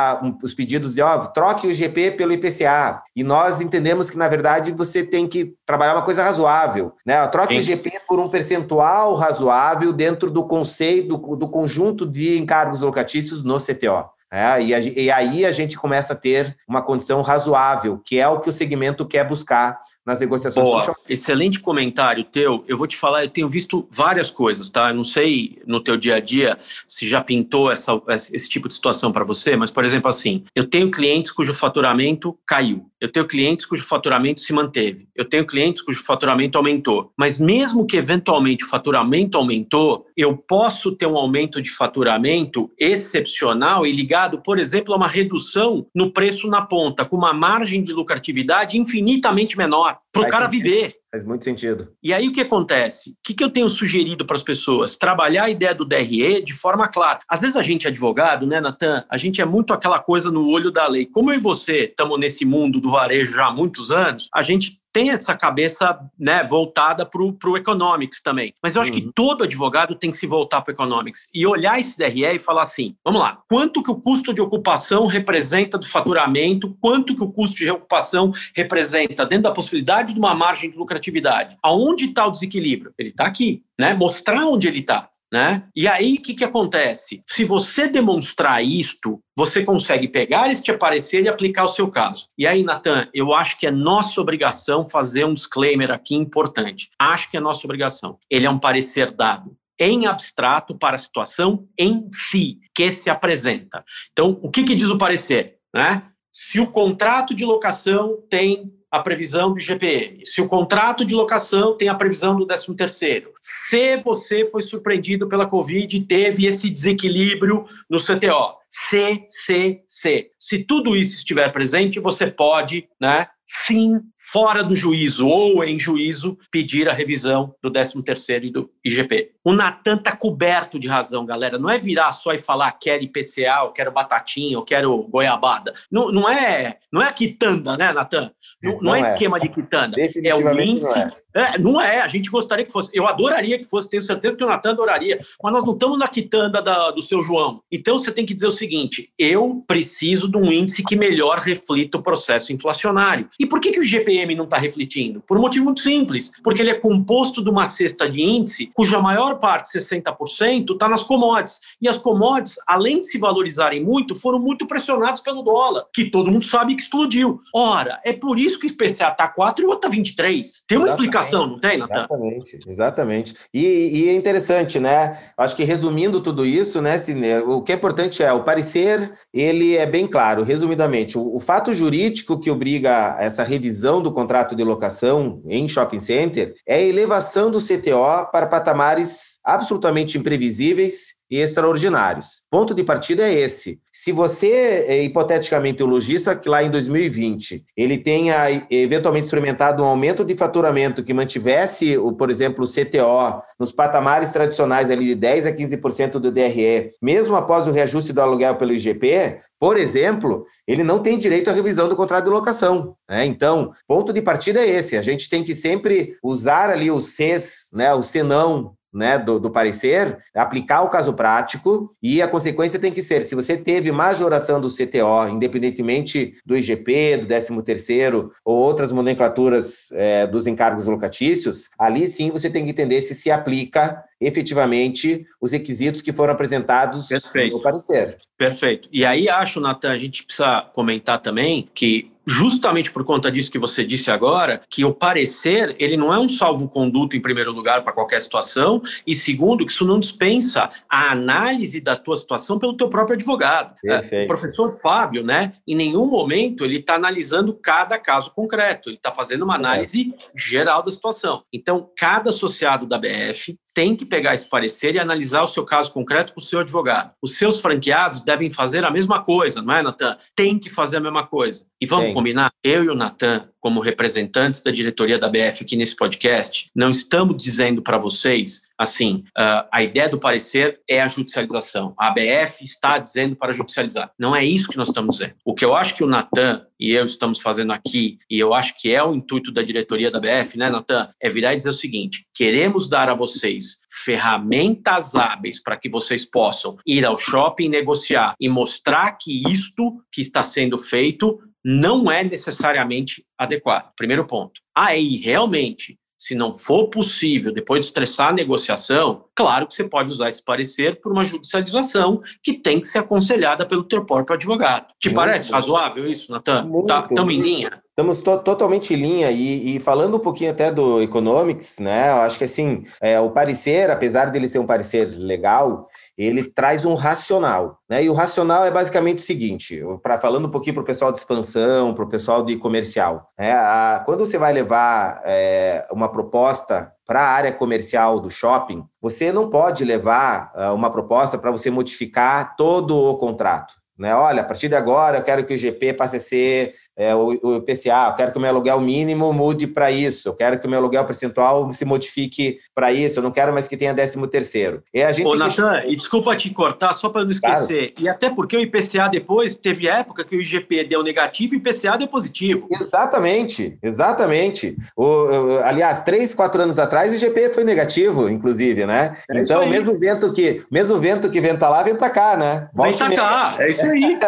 os 0.42 0.54
pedidos 0.54 0.94
de, 0.94 1.02
ó, 1.02 1.26
troque 1.26 1.66
o 1.66 1.70
IGP 1.70 2.12
pelo 2.12 2.32
IPCA. 2.32 3.02
E 3.14 3.22
nós 3.22 3.60
entendemos 3.60 4.08
que, 4.08 4.16
na 4.16 4.28
verdade, 4.28 4.72
você 4.72 5.04
tem 5.04 5.28
que 5.28 5.54
trabalhar 5.64 5.94
uma 5.94 6.04
coisa 6.04 6.22
razoável, 6.22 6.92
né? 7.04 7.26
Troque 7.28 7.54
Sim. 7.54 7.72
o 7.72 7.74
IGP 7.74 8.00
por 8.08 8.18
um 8.18 8.28
percentual 8.28 9.14
razoável 9.14 9.92
dentro 9.92 10.30
do 10.30 10.46
conceito, 10.46 11.16
do, 11.16 11.36
do 11.36 11.48
conjunto 11.48 12.06
de 12.06 12.38
encargos 12.38 12.80
locatícios 12.80 13.42
no 13.42 13.58
CTO. 13.58 14.15
É, 14.30 14.60
e, 14.60 14.74
a, 14.74 14.80
e 14.80 15.10
aí 15.10 15.46
a 15.46 15.52
gente 15.52 15.76
começa 15.78 16.12
a 16.12 16.16
ter 16.16 16.56
uma 16.66 16.82
condição 16.82 17.22
razoável, 17.22 17.98
que 18.04 18.18
é 18.18 18.26
o 18.26 18.40
que 18.40 18.50
o 18.50 18.52
segmento 18.52 19.06
quer 19.06 19.26
buscar 19.26 19.80
nas 20.06 20.20
negociações 20.20 20.64
Boa, 20.64 20.96
excelente 21.08 21.58
comentário 21.58 22.22
teu. 22.22 22.64
Eu 22.68 22.78
vou 22.78 22.86
te 22.86 22.96
falar, 22.96 23.24
eu 23.24 23.28
tenho 23.28 23.48
visto 23.48 23.88
várias 23.90 24.30
coisas, 24.30 24.70
tá? 24.70 24.90
Eu 24.90 24.94
não 24.94 25.02
sei 25.02 25.58
no 25.66 25.80
teu 25.80 25.96
dia 25.96 26.14
a 26.14 26.20
dia 26.20 26.56
se 26.86 27.06
já 27.08 27.20
pintou 27.20 27.72
essa, 27.72 28.00
esse 28.08 28.48
tipo 28.48 28.68
de 28.68 28.74
situação 28.74 29.10
para 29.10 29.24
você, 29.24 29.56
mas, 29.56 29.70
por 29.70 29.84
exemplo, 29.84 30.08
assim, 30.08 30.44
eu 30.54 30.62
tenho 30.62 30.90
clientes 30.90 31.32
cujo 31.32 31.52
faturamento 31.52 32.38
caiu. 32.46 32.88
Eu 32.98 33.12
tenho 33.12 33.26
clientes 33.26 33.66
cujo 33.66 33.84
faturamento 33.84 34.40
se 34.40 34.52
manteve. 34.52 35.06
Eu 35.14 35.24
tenho 35.24 35.46
clientes 35.46 35.82
cujo 35.82 36.02
faturamento 36.02 36.56
aumentou. 36.56 37.12
Mas 37.16 37.38
mesmo 37.38 37.86
que 37.86 37.96
eventualmente 37.96 38.64
o 38.64 38.68
faturamento 38.68 39.36
aumentou, 39.36 40.06
eu 40.16 40.34
posso 40.36 40.96
ter 40.96 41.06
um 41.06 41.16
aumento 41.16 41.60
de 41.60 41.70
faturamento 41.70 42.70
excepcional 42.78 43.86
e 43.86 43.92
ligado, 43.92 44.40
por 44.40 44.58
exemplo, 44.58 44.94
a 44.94 44.96
uma 44.96 45.08
redução 45.08 45.86
no 45.94 46.10
preço 46.10 46.48
na 46.48 46.62
ponta, 46.62 47.04
com 47.04 47.16
uma 47.16 47.34
margem 47.34 47.82
de 47.82 47.92
lucratividade 47.92 48.78
infinitamente 48.78 49.58
menor 49.58 49.95
para 50.12 50.22
o 50.22 50.28
cara 50.28 50.46
viver. 50.46 50.94
Faz 51.10 51.24
muito 51.24 51.44
sentido. 51.44 51.92
E 52.02 52.12
aí 52.12 52.28
o 52.28 52.32
que 52.32 52.40
acontece? 52.40 53.10
O 53.10 53.14
que, 53.24 53.34
que 53.34 53.42
eu 53.42 53.50
tenho 53.50 53.68
sugerido 53.68 54.26
para 54.26 54.36
as 54.36 54.42
pessoas? 54.42 54.96
Trabalhar 54.96 55.44
a 55.44 55.50
ideia 55.50 55.74
do 55.74 55.84
DRE 55.84 56.42
de 56.42 56.52
forma 56.52 56.88
clara. 56.88 57.20
Às 57.28 57.40
vezes 57.40 57.56
a 57.56 57.62
gente 57.62 57.86
é 57.86 57.90
advogado, 57.90 58.46
né, 58.46 58.60
Natan? 58.60 59.04
A 59.10 59.16
gente 59.16 59.40
é 59.40 59.44
muito 59.44 59.72
aquela 59.72 59.98
coisa 59.98 60.30
no 60.30 60.48
olho 60.48 60.70
da 60.70 60.86
lei. 60.86 61.06
Como 61.06 61.30
eu 61.30 61.36
e 61.36 61.40
você 61.40 61.84
estamos 61.84 62.18
nesse 62.18 62.44
mundo 62.44 62.80
do 62.80 62.90
varejo 62.90 63.34
já 63.34 63.46
há 63.46 63.50
muitos 63.50 63.90
anos, 63.90 64.28
a 64.34 64.42
gente 64.42 64.78
tem 64.96 65.10
essa 65.10 65.36
cabeça 65.36 66.00
né, 66.18 66.42
voltada 66.42 67.04
para 67.04 67.20
o 67.22 67.56
economics 67.58 68.22
também. 68.22 68.54
Mas 68.62 68.74
eu 68.74 68.80
acho 68.80 68.90
uhum. 68.90 68.96
que 68.96 69.12
todo 69.14 69.44
advogado 69.44 69.94
tem 69.94 70.10
que 70.10 70.16
se 70.16 70.26
voltar 70.26 70.62
para 70.62 70.72
o 70.72 70.74
economics 70.74 71.28
e 71.34 71.46
olhar 71.46 71.78
esse 71.78 71.98
DRE 71.98 72.24
e 72.24 72.38
falar 72.38 72.62
assim: 72.62 72.96
vamos 73.04 73.20
lá, 73.20 73.42
quanto 73.46 73.82
que 73.82 73.90
o 73.90 73.96
custo 73.96 74.32
de 74.32 74.40
ocupação 74.40 75.06
representa 75.06 75.76
do 75.76 75.86
faturamento, 75.86 76.74
quanto 76.80 77.14
que 77.14 77.22
o 77.22 77.30
custo 77.30 77.56
de 77.56 77.70
ocupação 77.70 78.32
representa 78.54 79.26
dentro 79.26 79.42
da 79.42 79.52
possibilidade 79.52 80.14
de 80.14 80.18
uma 80.18 80.34
margem 80.34 80.70
de 80.70 80.78
lucratividade. 80.78 81.58
Aonde 81.62 82.06
está 82.06 82.26
o 82.26 82.30
desequilíbrio? 82.30 82.94
Ele 82.96 83.10
está 83.10 83.26
aqui, 83.26 83.62
né? 83.78 83.92
Mostrar 83.92 84.46
onde 84.46 84.66
ele 84.66 84.78
está. 84.78 85.10
Né? 85.36 85.64
E 85.76 85.86
aí, 85.86 86.14
o 86.14 86.22
que, 86.22 86.32
que 86.32 86.44
acontece? 86.44 87.22
Se 87.28 87.44
você 87.44 87.86
demonstrar 87.86 88.64
isto, 88.64 89.20
você 89.36 89.62
consegue 89.62 90.08
pegar 90.08 90.50
este 90.50 90.70
aparecer 90.70 91.22
e 91.22 91.28
aplicar 91.28 91.64
o 91.64 91.68
seu 91.68 91.90
caso. 91.90 92.28
E 92.38 92.46
aí, 92.46 92.62
Natan, 92.62 93.06
eu 93.12 93.34
acho 93.34 93.58
que 93.58 93.66
é 93.66 93.70
nossa 93.70 94.18
obrigação 94.18 94.88
fazer 94.88 95.26
um 95.26 95.34
disclaimer 95.34 95.90
aqui 95.90 96.14
importante. 96.14 96.88
Acho 96.98 97.30
que 97.30 97.36
é 97.36 97.40
nossa 97.40 97.66
obrigação. 97.66 98.16
Ele 98.30 98.46
é 98.46 98.50
um 98.50 98.58
parecer 98.58 99.10
dado 99.10 99.54
em 99.78 100.06
abstrato 100.06 100.74
para 100.74 100.94
a 100.94 100.98
situação 100.98 101.68
em 101.78 102.08
si, 102.14 102.58
que 102.74 102.90
se 102.90 103.10
apresenta. 103.10 103.84
Então, 104.12 104.40
o 104.42 104.50
que, 104.50 104.64
que 104.64 104.74
diz 104.74 104.88
o 104.88 104.96
parecer? 104.96 105.58
Né? 105.74 106.02
Se 106.32 106.58
o 106.60 106.66
contrato 106.66 107.34
de 107.34 107.44
locação 107.44 108.22
tem 108.30 108.72
a 108.96 109.02
previsão 109.02 109.52
do 109.52 109.58
IGPM, 109.58 110.24
se 110.24 110.40
o 110.40 110.48
contrato 110.48 111.04
de 111.04 111.14
locação 111.14 111.76
tem 111.76 111.88
a 111.88 111.94
previsão 111.94 112.36
do 112.36 112.46
13º, 112.46 113.26
se 113.40 113.96
você 113.98 114.44
foi 114.44 114.62
surpreendido 114.62 115.28
pela 115.28 115.46
Covid 115.46 115.96
e 115.96 116.00
teve 116.00 116.46
esse 116.46 116.68
desequilíbrio 116.70 117.66
no 117.88 117.98
CTO, 117.98 118.56
C, 118.68 119.24
C, 119.28 119.82
C. 119.86 120.30
Se 120.38 120.64
tudo 120.64 120.96
isso 120.96 121.18
estiver 121.18 121.50
presente, 121.50 122.00
você 122.00 122.26
pode, 122.26 122.88
né, 123.00 123.28
sim, 123.44 124.00
fora 124.32 124.62
do 124.64 124.74
juízo 124.74 125.28
ou 125.28 125.62
em 125.62 125.78
juízo, 125.78 126.36
pedir 126.50 126.88
a 126.88 126.92
revisão 126.92 127.54
do 127.62 127.70
13º 127.70 128.44
e 128.44 128.50
do 128.50 128.70
IGP. 128.84 129.32
O 129.44 129.52
Natan 129.52 129.94
está 129.96 130.16
coberto 130.16 130.80
de 130.80 130.88
razão, 130.88 131.24
galera. 131.24 131.58
Não 131.58 131.70
é 131.70 131.78
virar 131.78 132.10
só 132.10 132.32
e 132.32 132.42
falar 132.42 132.72
quero 132.72 133.04
IPCA, 133.04 133.62
eu 133.62 133.70
quero 133.70 133.92
batatinha, 133.92 134.54
eu 134.54 134.62
quero 134.62 134.96
goiabada. 135.04 135.72
Não, 135.90 136.10
não 136.10 136.28
é 136.28 136.78
não 136.92 137.00
é 137.00 137.12
quitanda, 137.12 137.76
né, 137.76 137.92
Natan? 137.92 138.32
Não, 138.60 138.72
não, 138.72 138.80
não 138.80 138.94
é, 138.96 139.00
é, 139.00 139.12
esquema 139.12 139.38
de 139.38 139.48
quitanda. 139.48 139.96
É 140.00 140.34
o 140.34 140.60
índice... 140.60 141.12
Não 141.36 141.42
é 141.42 141.46
é, 141.46 141.58
não 141.58 141.80
é, 141.80 142.00
a 142.00 142.08
gente 142.08 142.30
gostaria 142.30 142.64
que 142.64 142.72
fosse. 142.72 142.90
Eu 142.94 143.06
adoraria 143.06 143.58
que 143.58 143.64
fosse, 143.64 143.90
tenho 143.90 144.02
certeza 144.02 144.36
que 144.36 144.42
o 144.42 144.46
Natan 144.46 144.70
adoraria, 144.70 145.18
mas 145.42 145.52
nós 145.52 145.64
não 145.64 145.74
estamos 145.74 145.98
na 145.98 146.08
quitanda 146.08 146.62
da, 146.62 146.90
do 146.90 147.02
seu 147.02 147.22
João. 147.22 147.60
Então 147.70 147.98
você 147.98 148.10
tem 148.10 148.24
que 148.24 148.34
dizer 148.34 148.46
o 148.46 148.50
seguinte: 148.50 149.10
eu 149.18 149.62
preciso 149.66 150.30
de 150.30 150.36
um 150.38 150.50
índice 150.50 150.82
que 150.82 150.96
melhor 150.96 151.38
reflita 151.38 151.98
o 151.98 152.02
processo 152.02 152.52
inflacionário. 152.52 153.28
E 153.38 153.46
por 153.46 153.60
que, 153.60 153.72
que 153.72 153.80
o 153.80 153.84
GPM 153.84 154.34
não 154.34 154.44
está 154.44 154.56
refletindo? 154.56 155.22
Por 155.26 155.36
um 155.36 155.42
motivo 155.42 155.66
muito 155.66 155.80
simples: 155.80 156.32
porque 156.42 156.62
ele 156.62 156.70
é 156.70 156.74
composto 156.74 157.42
de 157.42 157.50
uma 157.50 157.66
cesta 157.66 158.08
de 158.08 158.22
índice 158.22 158.70
cuja 158.74 158.98
maior 158.98 159.38
parte, 159.38 159.78
60%, 159.78 160.72
está 160.72 160.88
nas 160.88 161.02
commodities. 161.02 161.60
E 161.80 161.88
as 161.88 161.98
commodities, 161.98 162.56
além 162.66 163.00
de 163.02 163.08
se 163.08 163.18
valorizarem 163.18 163.84
muito, 163.84 164.14
foram 164.14 164.38
muito 164.38 164.66
pressionados 164.66 165.20
pelo 165.20 165.42
dólar, 165.42 165.84
que 165.92 166.10
todo 166.10 166.30
mundo 166.30 166.44
sabe 166.44 166.74
que 166.74 166.82
explodiu. 166.82 167.40
Ora, 167.54 168.00
é 168.04 168.12
por 168.12 168.38
isso 168.38 168.58
que 168.58 168.66
o 168.66 168.70
IPCA 168.70 169.08
está 169.08 169.28
4 169.28 169.62
e 169.62 169.66
o 169.66 169.68
outro 169.68 169.88
está 169.88 169.94
23. 169.94 170.64
Tem 170.66 170.78
uma 170.78 170.86
explicação 170.86 171.25
não 171.32 171.58
tem, 171.58 171.78
Natan? 171.78 171.94
Exatamente, 171.94 172.60
exatamente. 172.66 173.34
E, 173.52 174.04
e, 174.04 174.08
é 174.08 174.12
interessante, 174.12 174.78
né? 174.78 175.18
Acho 175.36 175.56
que 175.56 175.64
resumindo 175.64 176.20
tudo 176.20 176.44
isso, 176.44 176.80
né, 176.80 176.98
Cine, 176.98 177.38
o 177.38 177.62
que 177.62 177.72
é 177.72 177.74
importante 177.74 178.22
é 178.22 178.32
o 178.32 178.44
parecer, 178.44 179.12
ele 179.32 179.76
é 179.76 179.86
bem 179.86 180.06
claro, 180.06 180.42
resumidamente, 180.42 181.18
o, 181.18 181.36
o 181.36 181.40
fato 181.40 181.74
jurídico 181.74 182.38
que 182.38 182.50
obriga 182.50 183.16
essa 183.18 183.42
revisão 183.42 184.02
do 184.02 184.12
contrato 184.12 184.54
de 184.54 184.64
locação 184.64 185.42
em 185.46 185.68
shopping 185.68 185.98
center 185.98 186.54
é 186.66 186.76
a 186.76 186.82
elevação 186.82 187.50
do 187.50 187.60
CTO 187.60 188.30
para 188.30 188.46
patamares 188.46 189.38
absolutamente 189.44 190.18
imprevisíveis 190.18 191.15
e 191.30 191.38
extraordinários. 191.38 192.42
Ponto 192.50 192.74
de 192.74 192.84
partida 192.84 193.28
é 193.28 193.32
esse. 193.32 193.80
Se 193.92 194.12
você, 194.12 194.84
é, 194.86 195.02
hipoteticamente, 195.02 195.82
o 195.82 195.86
lojista 195.86 196.36
que 196.36 196.48
lá 196.48 196.62
em 196.62 196.70
2020 196.70 197.64
ele 197.76 197.98
tenha 197.98 198.66
eventualmente 198.70 199.24
experimentado 199.24 199.82
um 199.82 199.86
aumento 199.86 200.24
de 200.24 200.34
faturamento 200.34 201.02
que 201.02 201.14
mantivesse, 201.14 201.96
o, 201.96 202.12
por 202.12 202.30
exemplo, 202.30 202.64
o 202.64 202.68
CTO 202.68 203.42
nos 203.58 203.72
patamares 203.72 204.30
tradicionais 204.30 204.90
ali 204.90 205.06
de 205.06 205.14
10 205.14 205.46
a 205.46 205.52
15% 205.52 206.12
do 206.18 206.30
DRE, 206.30 206.92
mesmo 207.02 207.34
após 207.34 207.66
o 207.66 207.72
reajuste 207.72 208.12
do 208.12 208.20
aluguel 208.20 208.56
pelo 208.56 208.72
IGP, 208.72 209.40
por 209.58 209.78
exemplo, 209.78 210.44
ele 210.66 210.84
não 210.84 210.98
tem 211.02 211.18
direito 211.18 211.48
à 211.48 211.52
revisão 211.52 211.88
do 211.88 211.96
contrato 211.96 212.24
de 212.24 212.30
locação. 212.30 212.94
Né? 213.08 213.24
Então, 213.24 213.72
ponto 213.88 214.12
de 214.12 214.20
partida 214.20 214.60
é 214.60 214.68
esse. 214.68 214.96
A 214.96 215.02
gente 215.02 215.30
tem 215.30 215.42
que 215.42 215.54
sempre 215.54 216.16
usar 216.22 216.68
ali 216.68 216.90
o 216.90 217.00
CES, 217.00 217.70
né, 217.72 217.94
o 217.94 218.02
senão, 218.02 218.75
né, 218.96 219.18
do, 219.18 219.38
do, 219.38 219.50
parecer, 219.50 220.18
aplicar 220.34 220.82
o 220.82 220.88
caso 220.88 221.12
prático 221.12 221.90
e 222.02 222.22
a 222.22 222.28
consequência 222.28 222.80
tem 222.80 222.90
que 222.90 223.02
ser, 223.02 223.22
se 223.22 223.34
você 223.34 223.56
teve 223.56 223.92
majoração 223.92 224.60
do 224.60 224.68
CTO, 224.68 225.28
independentemente 225.30 226.34
do 226.44 226.56
IGP, 226.56 227.18
do 227.18 227.26
13º 227.26 228.30
ou 228.44 228.56
outras 228.56 228.90
nomenclaturas 228.90 229.92
é, 229.92 230.26
dos 230.26 230.46
encargos 230.46 230.86
locatícios, 230.86 231.68
ali 231.78 232.06
sim 232.06 232.30
você 232.30 232.48
tem 232.48 232.64
que 232.64 232.70
entender 232.70 233.02
se 233.02 233.14
se 233.14 233.30
aplica 233.30 234.02
efetivamente 234.20 235.26
os 235.40 235.52
requisitos 235.52 236.00
que 236.00 236.12
foram 236.12 236.32
apresentados 236.32 237.08
Perfeito. 237.08 237.56
no 237.56 237.62
parecer. 237.62 238.18
Perfeito. 238.38 238.88
E 238.92 239.04
aí 239.04 239.28
acho, 239.28 239.60
Natan, 239.60 239.90
a 239.90 239.98
gente 239.98 240.24
precisa 240.24 240.62
comentar 240.72 241.18
também 241.18 241.68
que 241.74 242.10
justamente 242.26 242.90
por 242.90 243.04
conta 243.04 243.30
disso 243.30 243.50
que 243.50 243.58
você 243.58 243.84
disse 243.84 244.10
agora, 244.10 244.60
que 244.68 244.84
o 244.84 244.92
parecer, 244.92 245.76
ele 245.78 245.96
não 245.96 246.12
é 246.12 246.18
um 246.18 246.28
salvo-conduto 246.28 247.16
em 247.16 247.20
primeiro 247.20 247.52
lugar 247.52 247.84
para 247.84 247.92
qualquer 247.92 248.20
situação, 248.20 248.82
e 249.06 249.14
segundo, 249.14 249.64
que 249.64 249.70
isso 249.70 249.86
não 249.86 250.00
dispensa 250.00 250.68
a 250.90 251.12
análise 251.12 251.80
da 251.80 251.94
tua 251.94 252.16
situação 252.16 252.58
pelo 252.58 252.76
teu 252.76 252.88
próprio 252.88 253.14
advogado. 253.14 253.76
Perfeito. 253.80 254.24
O 254.24 254.26
professor 254.26 254.80
Fábio, 254.80 255.22
né, 255.22 255.52
em 255.66 255.76
nenhum 255.76 256.06
momento 256.06 256.64
ele 256.64 256.78
está 256.78 256.96
analisando 256.96 257.54
cada 257.54 257.98
caso 257.98 258.32
concreto, 258.34 258.88
ele 258.88 258.96
está 258.96 259.10
fazendo 259.10 259.44
uma 259.44 259.54
análise 259.54 260.12
é. 260.12 260.38
geral 260.38 260.82
da 260.82 260.90
situação. 260.90 261.42
Então, 261.52 261.88
cada 261.96 262.30
associado 262.30 262.86
da 262.86 262.98
BF 262.98 263.56
tem 263.76 263.94
que 263.94 264.06
pegar 264.06 264.34
esse 264.34 264.48
parecer 264.48 264.94
e 264.94 264.98
analisar 264.98 265.42
o 265.42 265.46
seu 265.46 265.62
caso 265.62 265.92
concreto 265.92 266.32
com 266.32 266.40
o 266.40 266.42
seu 266.42 266.60
advogado. 266.60 267.12
Os 267.20 267.36
seus 267.36 267.60
franqueados 267.60 268.22
devem 268.22 268.50
fazer 268.50 268.86
a 268.86 268.90
mesma 268.90 269.22
coisa, 269.22 269.60
não 269.60 269.74
é, 269.74 269.82
Natan? 269.82 270.16
Tem 270.34 270.58
que 270.58 270.70
fazer 270.70 270.96
a 270.96 271.00
mesma 271.00 271.26
coisa. 271.26 271.66
E 271.78 271.84
vamos 271.84 272.06
Sim. 272.06 272.14
combinar? 272.14 272.50
Eu 272.64 272.84
e 272.84 272.88
o 272.88 272.94
Natan, 272.94 273.50
como 273.66 273.80
representantes 273.80 274.62
da 274.62 274.70
diretoria 274.70 275.18
da 275.18 275.28
BF 275.28 275.64
aqui 275.64 275.74
nesse 275.74 275.96
podcast, 275.96 276.70
não 276.72 276.88
estamos 276.88 277.36
dizendo 277.42 277.82
para 277.82 277.98
vocês 277.98 278.68
assim, 278.78 279.24
uh, 279.36 279.66
a 279.72 279.82
ideia 279.82 280.08
do 280.08 280.20
parecer 280.20 280.80
é 280.88 281.00
a 281.00 281.08
judicialização. 281.08 281.92
A 281.98 282.08
ABF 282.08 282.62
está 282.62 282.96
dizendo 282.96 283.34
para 283.34 283.52
judicializar. 283.52 284.12
Não 284.16 284.36
é 284.36 284.44
isso 284.44 284.68
que 284.68 284.76
nós 284.76 284.88
estamos 284.88 285.16
dizendo. 285.16 285.34
O 285.44 285.54
que 285.54 285.64
eu 285.64 285.74
acho 285.74 285.96
que 285.96 286.04
o 286.04 286.06
Natan 286.06 286.64
e 286.78 286.92
eu 286.92 287.04
estamos 287.04 287.40
fazendo 287.40 287.72
aqui, 287.72 288.18
e 288.30 288.38
eu 288.38 288.52
acho 288.52 288.78
que 288.78 288.92
é 288.92 289.02
o 289.02 289.14
intuito 289.14 289.50
da 289.50 289.62
diretoria 289.62 290.10
da 290.10 290.20
BF, 290.20 290.58
né, 290.58 290.68
Natan? 290.68 291.08
É 291.20 291.28
virar 291.28 291.54
e 291.54 291.56
dizer 291.56 291.70
o 291.70 291.72
seguinte: 291.72 292.26
queremos 292.34 292.88
dar 292.88 293.08
a 293.08 293.14
vocês 293.14 293.78
ferramentas 294.04 295.14
hábeis 295.14 295.62
para 295.62 295.76
que 295.76 295.88
vocês 295.88 296.26
possam 296.26 296.76
ir 296.86 297.06
ao 297.06 297.16
shopping 297.16 297.70
negociar 297.70 298.34
e 298.38 298.46
mostrar 298.46 299.12
que 299.12 299.50
isto 299.50 300.02
que 300.12 300.20
está 300.20 300.42
sendo 300.42 300.76
feito 300.76 301.40
não 301.68 302.08
é 302.08 302.22
necessariamente 302.22 303.24
adequado. 303.36 303.90
Primeiro 303.96 304.24
ponto. 304.24 304.60
Aí, 304.72 305.16
realmente, 305.16 305.98
Se 306.18 306.34
não 306.34 306.50
for 306.50 306.88
possível, 306.88 307.52
depois 307.52 307.80
de 307.80 307.86
estressar 307.88 308.28
a 308.28 308.32
negociação, 308.32 309.26
claro 309.34 309.66
que 309.66 309.74
você 309.74 309.84
pode 309.84 310.10
usar 310.10 310.30
esse 310.30 310.42
parecer 310.42 310.98
por 311.00 311.12
uma 311.12 311.22
judicialização 311.22 312.22
que 312.42 312.54
tem 312.54 312.80
que 312.80 312.86
ser 312.86 313.00
aconselhada 313.00 313.66
pelo 313.66 313.84
teu 313.84 314.04
próprio 314.06 314.34
advogado. 314.34 314.86
Te 314.98 315.08
Muito 315.08 315.16
parece 315.16 315.50
razoável 315.50 316.06
isso, 316.06 316.32
Natan? 316.32 316.70
Estamos 316.80 316.86
tá, 316.86 317.32
em 317.32 317.40
linha? 317.40 317.82
Estamos 317.90 318.20
to 318.20 318.38
totalmente 318.38 318.94
em 318.94 318.96
linha 318.96 319.30
e, 319.30 319.76
e, 319.76 319.80
falando 319.80 320.16
um 320.16 320.20
pouquinho 320.20 320.50
até 320.50 320.70
do 320.70 321.02
economics, 321.02 321.78
né? 321.78 322.10
Eu 322.10 322.22
acho 322.22 322.38
que 322.38 322.44
assim, 322.44 322.84
é, 323.00 323.20
o 323.20 323.30
parecer, 323.30 323.90
apesar 323.90 324.30
dele 324.30 324.48
ser 324.48 324.58
um 324.58 324.66
parecer 324.66 325.06
legal, 325.06 325.82
ele 326.16 326.44
traz 326.44 326.84
um 326.84 326.94
racional, 326.94 327.78
né? 327.88 328.02
E 328.02 328.08
o 328.08 328.14
racional 328.14 328.64
é 328.64 328.70
basicamente 328.70 329.18
o 329.18 329.22
seguinte: 329.22 329.82
para 330.02 330.18
falando 330.18 330.46
um 330.46 330.50
pouquinho 330.50 330.74
para 330.74 330.82
o 330.82 330.86
pessoal 330.86 331.12
de 331.12 331.18
expansão, 331.18 331.94
para 331.94 332.04
o 332.04 332.08
pessoal 332.08 332.42
de 332.42 332.56
comercial, 332.56 333.32
né? 333.38 333.52
A, 333.52 334.02
quando 334.04 334.20
você 334.20 334.38
vai 334.38 334.52
levar 334.52 335.20
é, 335.24 335.86
uma 335.92 336.08
proposta 336.10 336.92
para 337.06 337.20
a 337.20 337.28
área 337.28 337.52
comercial 337.52 338.18
do 338.18 338.30
shopping, 338.30 338.84
você 339.00 339.30
não 339.30 339.48
pode 339.48 339.84
levar 339.84 340.52
uh, 340.56 340.74
uma 340.74 340.90
proposta 340.90 341.38
para 341.38 341.52
você 341.52 341.70
modificar 341.70 342.56
todo 342.56 342.96
o 342.96 343.16
contrato. 343.16 343.74
Né? 343.98 344.14
Olha, 344.14 344.42
a 344.42 344.44
partir 344.44 344.68
de 344.68 344.74
agora 344.74 345.18
eu 345.18 345.22
quero 345.22 345.44
que 345.44 345.54
o 345.54 345.56
GP 345.56 345.94
passe 345.94 346.16
a 346.16 346.20
ser 346.20 346.74
é, 346.96 347.14
o, 347.14 347.38
o 347.42 347.56
IPCA, 347.56 348.08
eu 348.08 348.14
quero 348.14 348.32
que 348.32 348.38
o 348.38 348.40
meu 348.40 348.50
aluguel 348.50 348.80
mínimo 348.80 349.32
mude 349.32 349.66
para 349.66 349.90
isso, 349.90 350.28
eu 350.28 350.34
quero 350.34 350.58
que 350.58 350.66
o 350.66 350.70
meu 350.70 350.78
aluguel 350.78 351.04
percentual 351.04 351.72
se 351.72 351.84
modifique 351.84 352.58
para 352.74 352.92
isso, 352.92 353.18
eu 353.18 353.22
não 353.22 353.30
quero 353.30 353.52
mais 353.52 353.66
que 353.68 353.76
tenha 353.76 353.94
décimo 353.94 354.26
terceiro. 354.26 354.82
E 354.92 355.02
a 355.02 355.12
gente 355.12 355.26
Ô, 355.26 355.34
Natan, 355.34 355.80
que... 355.80 355.92
e 355.92 355.96
desculpa 355.96 356.36
te 356.36 356.50
cortar, 356.50 356.92
só 356.92 357.08
para 357.08 357.24
não 357.24 357.30
esquecer, 357.30 357.92
claro. 357.92 357.94
e 358.00 358.08
até 358.08 358.30
porque 358.30 358.56
o 358.56 358.60
IPCA 358.60 359.08
depois 359.08 359.54
teve 359.54 359.88
época 359.88 360.24
que 360.24 360.36
o 360.36 360.40
IGP 360.40 360.84
deu 360.84 361.02
negativo 361.02 361.54
e 361.54 361.56
o 361.56 361.60
IPCA 361.60 361.96
deu 361.96 362.08
positivo. 362.08 362.68
Exatamente, 362.70 363.78
exatamente. 363.82 364.76
O, 364.96 365.58
aliás, 365.64 366.02
três, 366.02 366.34
quatro 366.34 366.62
anos 366.62 366.78
atrás 366.78 367.12
o 367.12 367.14
IGP 367.14 367.54
foi 367.54 367.64
negativo, 367.64 368.28
inclusive, 368.28 368.84
né? 368.84 369.16
É 369.30 369.38
então, 369.38 369.66
mesmo 369.66 369.98
vento 369.98 370.32
que 370.32 370.64
mesmo 370.70 370.98
vento 370.98 371.30
que 371.30 371.40
venta 371.40 371.68
lá, 371.68 371.82
venta 371.82 372.08
cá, 372.10 372.36
né? 372.36 372.68
Volte 372.74 373.02
venta 373.02 373.16
cá, 373.16 373.56
é 373.58 373.68
isso 373.68 373.85
aí. 373.90 374.18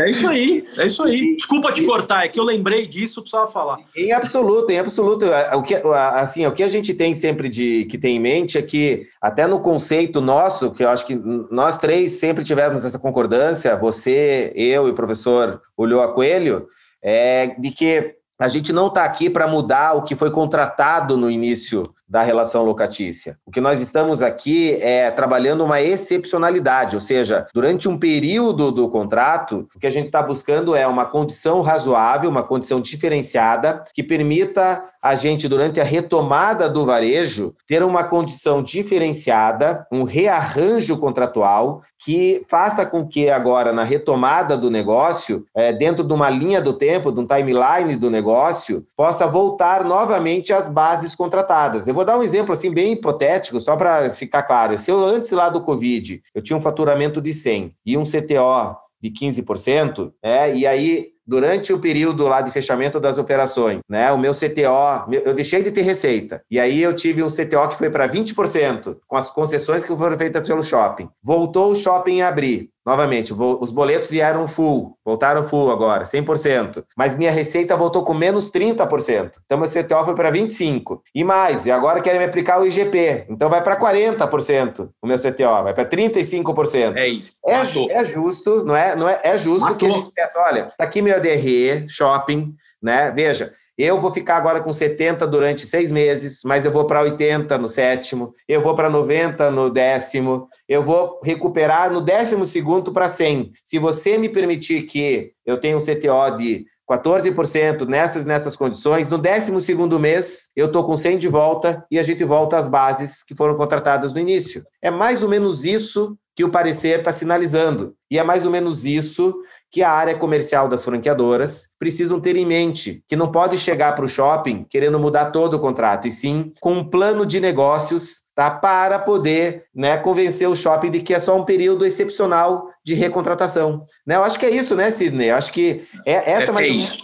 é 0.00 0.10
isso 0.10 0.28
aí, 0.28 0.64
é 0.76 0.86
isso 0.86 1.02
aí. 1.02 1.36
Desculpa 1.36 1.60
Desculpa 1.60 1.72
te 1.72 1.84
cortar, 1.84 2.24
é 2.24 2.28
que 2.28 2.40
eu 2.40 2.44
lembrei 2.44 2.86
disso, 2.86 3.20
precisava 3.20 3.50
falar. 3.50 3.78
Em 3.96 4.12
absoluto, 4.12 4.70
em 4.70 4.78
absoluto. 4.78 5.26
O 5.54 5.62
que, 5.62 5.74
assim, 5.74 6.46
o 6.46 6.52
que 6.52 6.62
a 6.62 6.68
gente 6.68 6.94
tem 6.94 7.14
sempre 7.14 7.48
de 7.48 7.84
que 7.84 7.98
tem 7.98 8.16
em 8.16 8.20
mente 8.20 8.56
é 8.56 8.62
que, 8.62 9.06
até 9.20 9.46
no 9.46 9.60
conceito 9.60 10.20
nosso, 10.20 10.70
que 10.70 10.82
eu 10.82 10.88
acho 10.88 11.06
que 11.06 11.14
nós 11.50 11.78
três 11.78 12.12
sempre 12.12 12.44
tivemos 12.44 12.84
essa 12.84 12.98
concordância, 12.98 13.76
você, 13.76 14.52
eu 14.54 14.88
e 14.88 14.90
o 14.90 14.94
professor 14.94 15.60
Ulloa 15.76 16.12
Coelho, 16.14 16.66
é 17.02 17.54
de 17.58 17.70
que 17.70 18.14
a 18.38 18.48
gente 18.48 18.72
não 18.72 18.86
está 18.86 19.04
aqui 19.04 19.28
para 19.28 19.46
mudar 19.46 19.94
o 19.94 20.02
que 20.02 20.14
foi 20.14 20.30
contratado 20.30 21.16
no 21.16 21.30
início 21.30 21.82
da 22.10 22.22
relação 22.22 22.64
locatícia. 22.64 23.38
O 23.46 23.52
que 23.52 23.60
nós 23.60 23.80
estamos 23.80 24.20
aqui 24.20 24.76
é 24.82 25.08
trabalhando 25.12 25.64
uma 25.64 25.80
excepcionalidade, 25.80 26.96
ou 26.96 27.00
seja, 27.00 27.46
durante 27.54 27.88
um 27.88 27.96
período 27.96 28.72
do 28.72 28.88
contrato, 28.88 29.68
o 29.74 29.78
que 29.78 29.86
a 29.86 29.90
gente 29.90 30.06
está 30.06 30.20
buscando 30.20 30.74
é 30.74 30.86
uma 30.88 31.04
condição 31.04 31.62
razoável, 31.62 32.28
uma 32.28 32.42
condição 32.42 32.80
diferenciada, 32.80 33.84
que 33.94 34.02
permita 34.02 34.82
a 35.02 35.14
gente, 35.14 35.48
durante 35.48 35.80
a 35.80 35.84
retomada 35.84 36.68
do 36.68 36.84
varejo, 36.84 37.54
ter 37.66 37.82
uma 37.82 38.04
condição 38.04 38.62
diferenciada, 38.62 39.86
um 39.90 40.04
rearranjo 40.04 40.98
contratual 40.98 41.80
que 41.98 42.44
faça 42.48 42.84
com 42.84 43.06
que 43.06 43.30
agora, 43.30 43.72
na 43.72 43.84
retomada 43.84 44.58
do 44.58 44.70
negócio, 44.70 45.44
é, 45.54 45.72
dentro 45.72 46.04
de 46.04 46.12
uma 46.12 46.28
linha 46.28 46.60
do 46.60 46.74
tempo, 46.74 47.10
de 47.10 47.20
um 47.20 47.26
timeline 47.26 47.96
do 47.96 48.10
negócio, 48.10 48.84
possa 48.96 49.26
voltar 49.26 49.84
novamente 49.84 50.52
às 50.52 50.68
bases 50.68 51.14
contratadas. 51.14 51.88
Eu 51.88 51.94
vou 52.00 52.04
dar 52.04 52.18
um 52.18 52.22
exemplo 52.22 52.52
assim 52.52 52.72
bem 52.72 52.92
hipotético, 52.92 53.60
só 53.60 53.76
para 53.76 54.10
ficar 54.10 54.42
claro. 54.42 54.78
Se 54.78 54.90
eu 54.90 55.04
antes 55.04 55.30
lá 55.30 55.48
do 55.48 55.60
Covid, 55.60 56.22
eu 56.34 56.42
tinha 56.42 56.56
um 56.56 56.62
faturamento 56.62 57.20
de 57.20 57.34
100 57.34 57.74
e 57.84 57.96
um 57.96 58.04
CTO 58.04 58.76
de 59.02 59.10
15%, 59.10 60.12
é, 60.22 60.54
e 60.54 60.66
aí 60.66 61.08
durante 61.26 61.72
o 61.72 61.78
período 61.78 62.26
lá 62.26 62.40
de 62.40 62.50
fechamento 62.50 62.98
das 62.98 63.16
operações, 63.16 63.78
né? 63.88 64.10
O 64.10 64.18
meu 64.18 64.32
CTO, 64.32 65.12
eu 65.24 65.32
deixei 65.32 65.62
de 65.62 65.70
ter 65.70 65.82
receita. 65.82 66.42
E 66.50 66.58
aí 66.58 66.82
eu 66.82 66.94
tive 66.94 67.22
um 67.22 67.28
CTO 67.28 67.68
que 67.68 67.76
foi 67.76 67.88
para 67.88 68.08
20%, 68.08 68.96
com 69.06 69.16
as 69.16 69.30
concessões 69.30 69.84
que 69.84 69.94
foram 69.94 70.18
feitas 70.18 70.46
pelo 70.46 70.62
shopping. 70.62 71.08
Voltou 71.22 71.70
o 71.70 71.76
shopping 71.76 72.20
a 72.20 72.28
abrir. 72.28 72.70
Novamente, 72.84 73.34
os 73.34 73.70
boletos 73.70 74.10
vieram 74.10 74.48
full, 74.48 74.96
voltaram 75.04 75.46
full 75.46 75.70
agora, 75.70 76.04
100%. 76.04 76.82
Mas 76.96 77.16
minha 77.16 77.30
receita 77.30 77.76
voltou 77.76 78.04
com 78.04 78.14
menos 78.14 78.50
30%. 78.50 79.32
Então, 79.44 79.58
meu 79.58 79.68
CTO 79.68 80.04
foi 80.04 80.14
para 80.14 80.32
25%. 80.32 81.00
E 81.14 81.22
mais, 81.22 81.66
e 81.66 81.70
agora 81.70 82.00
querem 82.00 82.18
me 82.18 82.24
aplicar 82.24 82.58
o 82.58 82.66
IGP. 82.66 83.26
Então, 83.28 83.50
vai 83.50 83.62
para 83.62 83.78
40% 83.78 84.88
o 85.02 85.06
meu 85.06 85.18
CTO, 85.18 85.62
vai 85.62 85.74
para 85.74 85.84
35%. 85.84 86.96
É 86.96 87.08
isso. 87.08 87.34
É, 87.44 87.60
é, 87.92 88.04
justo, 88.04 88.64
não 88.64 88.74
é? 88.74 88.96
Não 88.96 89.08
é, 89.08 89.20
é 89.24 89.36
justo 89.36 89.64
Matou. 89.64 89.76
que 89.76 89.86
a 89.86 89.90
gente 89.90 90.10
peça, 90.12 90.40
olha, 90.40 90.72
tá 90.76 90.84
aqui 90.84 91.02
meu 91.02 91.20
DRE, 91.20 91.86
shopping, 91.88 92.54
né? 92.82 93.10
Veja, 93.10 93.52
eu 93.82 93.98
vou 93.98 94.10
ficar 94.10 94.36
agora 94.36 94.60
com 94.60 94.72
70 94.72 95.26
durante 95.26 95.66
seis 95.66 95.90
meses, 95.90 96.42
mas 96.44 96.66
eu 96.66 96.70
vou 96.70 96.84
para 96.84 97.00
80 97.00 97.56
no 97.56 97.66
sétimo, 97.66 98.34
eu 98.46 98.60
vou 98.60 98.74
para 98.74 98.90
90 98.90 99.50
no 99.50 99.70
décimo, 99.70 100.48
eu 100.70 100.84
vou 100.84 101.18
recuperar 101.24 101.90
no 101.90 102.00
décimo 102.00 102.46
segundo 102.46 102.92
para 102.92 103.08
100. 103.08 103.50
Se 103.64 103.76
você 103.76 104.16
me 104.16 104.28
permitir 104.28 104.82
que 104.82 105.32
eu 105.44 105.58
tenha 105.58 105.76
um 105.76 105.80
CTO 105.80 106.36
de 106.38 106.64
14% 106.88 107.88
nessas 107.88 108.24
nessas 108.24 108.54
condições, 108.54 109.10
no 109.10 109.18
décimo 109.18 109.60
segundo 109.60 109.98
mês 109.98 110.50
eu 110.54 110.66
estou 110.66 110.84
com 110.84 110.96
100 110.96 111.18
de 111.18 111.26
volta 111.26 111.84
e 111.90 111.98
a 111.98 112.04
gente 112.04 112.22
volta 112.22 112.56
às 112.56 112.68
bases 112.68 113.24
que 113.24 113.34
foram 113.34 113.56
contratadas 113.56 114.12
no 114.12 114.20
início. 114.20 114.64
É 114.80 114.92
mais 114.92 115.24
ou 115.24 115.28
menos 115.28 115.64
isso 115.64 116.16
que 116.36 116.44
o 116.44 116.50
parecer 116.50 117.00
está 117.00 117.10
sinalizando. 117.10 117.96
E 118.08 118.16
é 118.16 118.22
mais 118.22 118.46
ou 118.46 118.52
menos 118.52 118.84
isso 118.84 119.34
que 119.72 119.82
a 119.82 119.90
área 119.90 120.16
comercial 120.16 120.68
das 120.68 120.84
franqueadoras 120.84 121.68
precisam 121.78 122.20
ter 122.20 122.36
em 122.36 122.46
mente, 122.46 123.04
que 123.08 123.16
não 123.16 123.30
pode 123.30 123.58
chegar 123.58 123.94
para 123.94 124.04
o 124.04 124.08
shopping 124.08 124.64
querendo 124.68 124.98
mudar 124.98 125.32
todo 125.32 125.54
o 125.54 125.60
contrato, 125.60 126.08
e 126.08 126.10
sim 126.10 126.52
com 126.60 126.74
um 126.74 126.84
plano 126.84 127.26
de 127.26 127.40
negócios 127.40 128.29
tá, 128.40 128.50
para 128.50 128.98
poder 128.98 129.64
né, 129.74 129.98
convencer 129.98 130.48
o 130.48 130.54
shopping 130.54 130.90
de 130.90 131.00
que 131.00 131.12
é 131.12 131.18
só 131.18 131.36
um 131.36 131.44
período 131.44 131.84
excepcional 131.84 132.70
de 132.82 132.94
recontratação. 132.94 133.84
Né? 134.06 134.16
Eu 134.16 134.24
acho 134.24 134.38
que 134.38 134.46
é 134.46 134.50
isso, 134.50 134.74
né, 134.74 134.90
Sidney? 134.90 135.30
Eu 135.30 135.36
acho 135.36 135.52
que 135.52 135.82
é, 136.06 136.32
essa 136.32 136.50
é, 136.50 136.52
mais 136.52 136.66
é 136.66 136.70
isso. 136.70 137.02